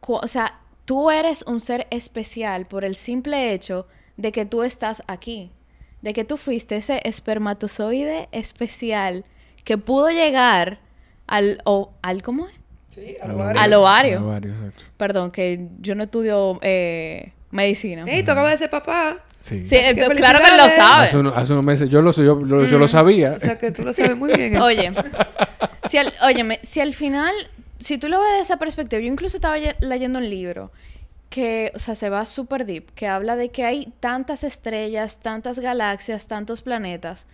[0.00, 5.02] o sea, tú eres un ser especial por el simple hecho de que tú estás
[5.06, 5.50] aquí,
[6.02, 9.24] de que tú fuiste ese espermatozoide especial
[9.64, 10.80] que pudo llegar
[11.26, 12.54] al, o, al ¿cómo es?
[12.96, 13.60] Sí, al ovario.
[13.60, 14.52] Al ovario.
[14.96, 18.04] Perdón, que yo no estudio eh, medicina.
[18.06, 19.18] Ey, tú acabas de ser papá.
[19.38, 21.14] Sí, sí eh, claro que lo sabes.
[21.14, 22.88] Hace, hace, unos meses yo lo, yo, yo lo mm.
[22.88, 23.32] sabía.
[23.32, 24.56] O sea, que tú lo sabes muy bien.
[24.62, 24.90] Oye,
[25.84, 27.34] si al, óyeme, si al final,
[27.78, 30.72] si tú lo ves de esa perspectiva, yo incluso estaba leyendo un libro
[31.28, 35.58] que, o sea, se va súper deep, que habla de que hay tantas estrellas, tantas
[35.58, 37.26] galaxias, tantos planetas.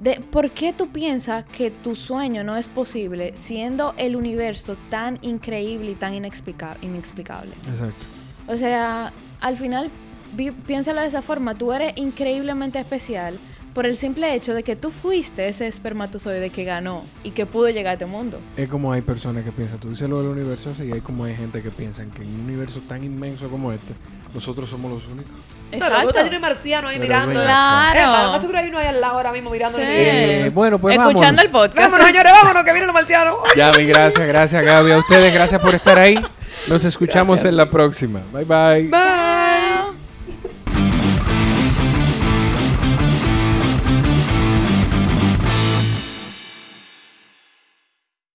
[0.00, 5.18] De, ¿Por qué tú piensas que tu sueño no es posible siendo el universo tan
[5.22, 6.80] increíble y tan inexplicable?
[7.68, 8.06] Exacto.
[8.46, 9.90] O sea, al final,
[10.66, 13.38] piénsalo de esa forma, tú eres increíblemente especial
[13.78, 17.68] por el simple hecho de que tú fuiste ese espermatozoide que ganó y que pudo
[17.68, 18.40] llegar a este mundo.
[18.56, 21.36] Es como hay personas que piensan, tú dices lo del universo y hay como hay
[21.36, 23.94] gente que piensa que en un universo tan inmenso como este,
[24.34, 25.30] nosotros somos los únicos.
[25.70, 26.10] Exacto.
[26.10, 27.40] Claro, un marciano ahí mirando.
[27.40, 28.32] Claro.
[28.32, 29.78] más seguro hay uno ahí al lado ahora mismo mirando.
[29.80, 31.76] Eh, bueno, pues Escuchando el podcast.
[31.76, 33.36] Vámonos, señores, vámonos, que vienen los marcianos.
[33.54, 34.90] Ya, gracias, gracias, Gaby.
[34.90, 36.20] A ustedes, gracias por estar ahí.
[36.66, 38.22] Nos escuchamos en la próxima.
[38.32, 38.88] Bye, bye.
[38.88, 39.47] Bye.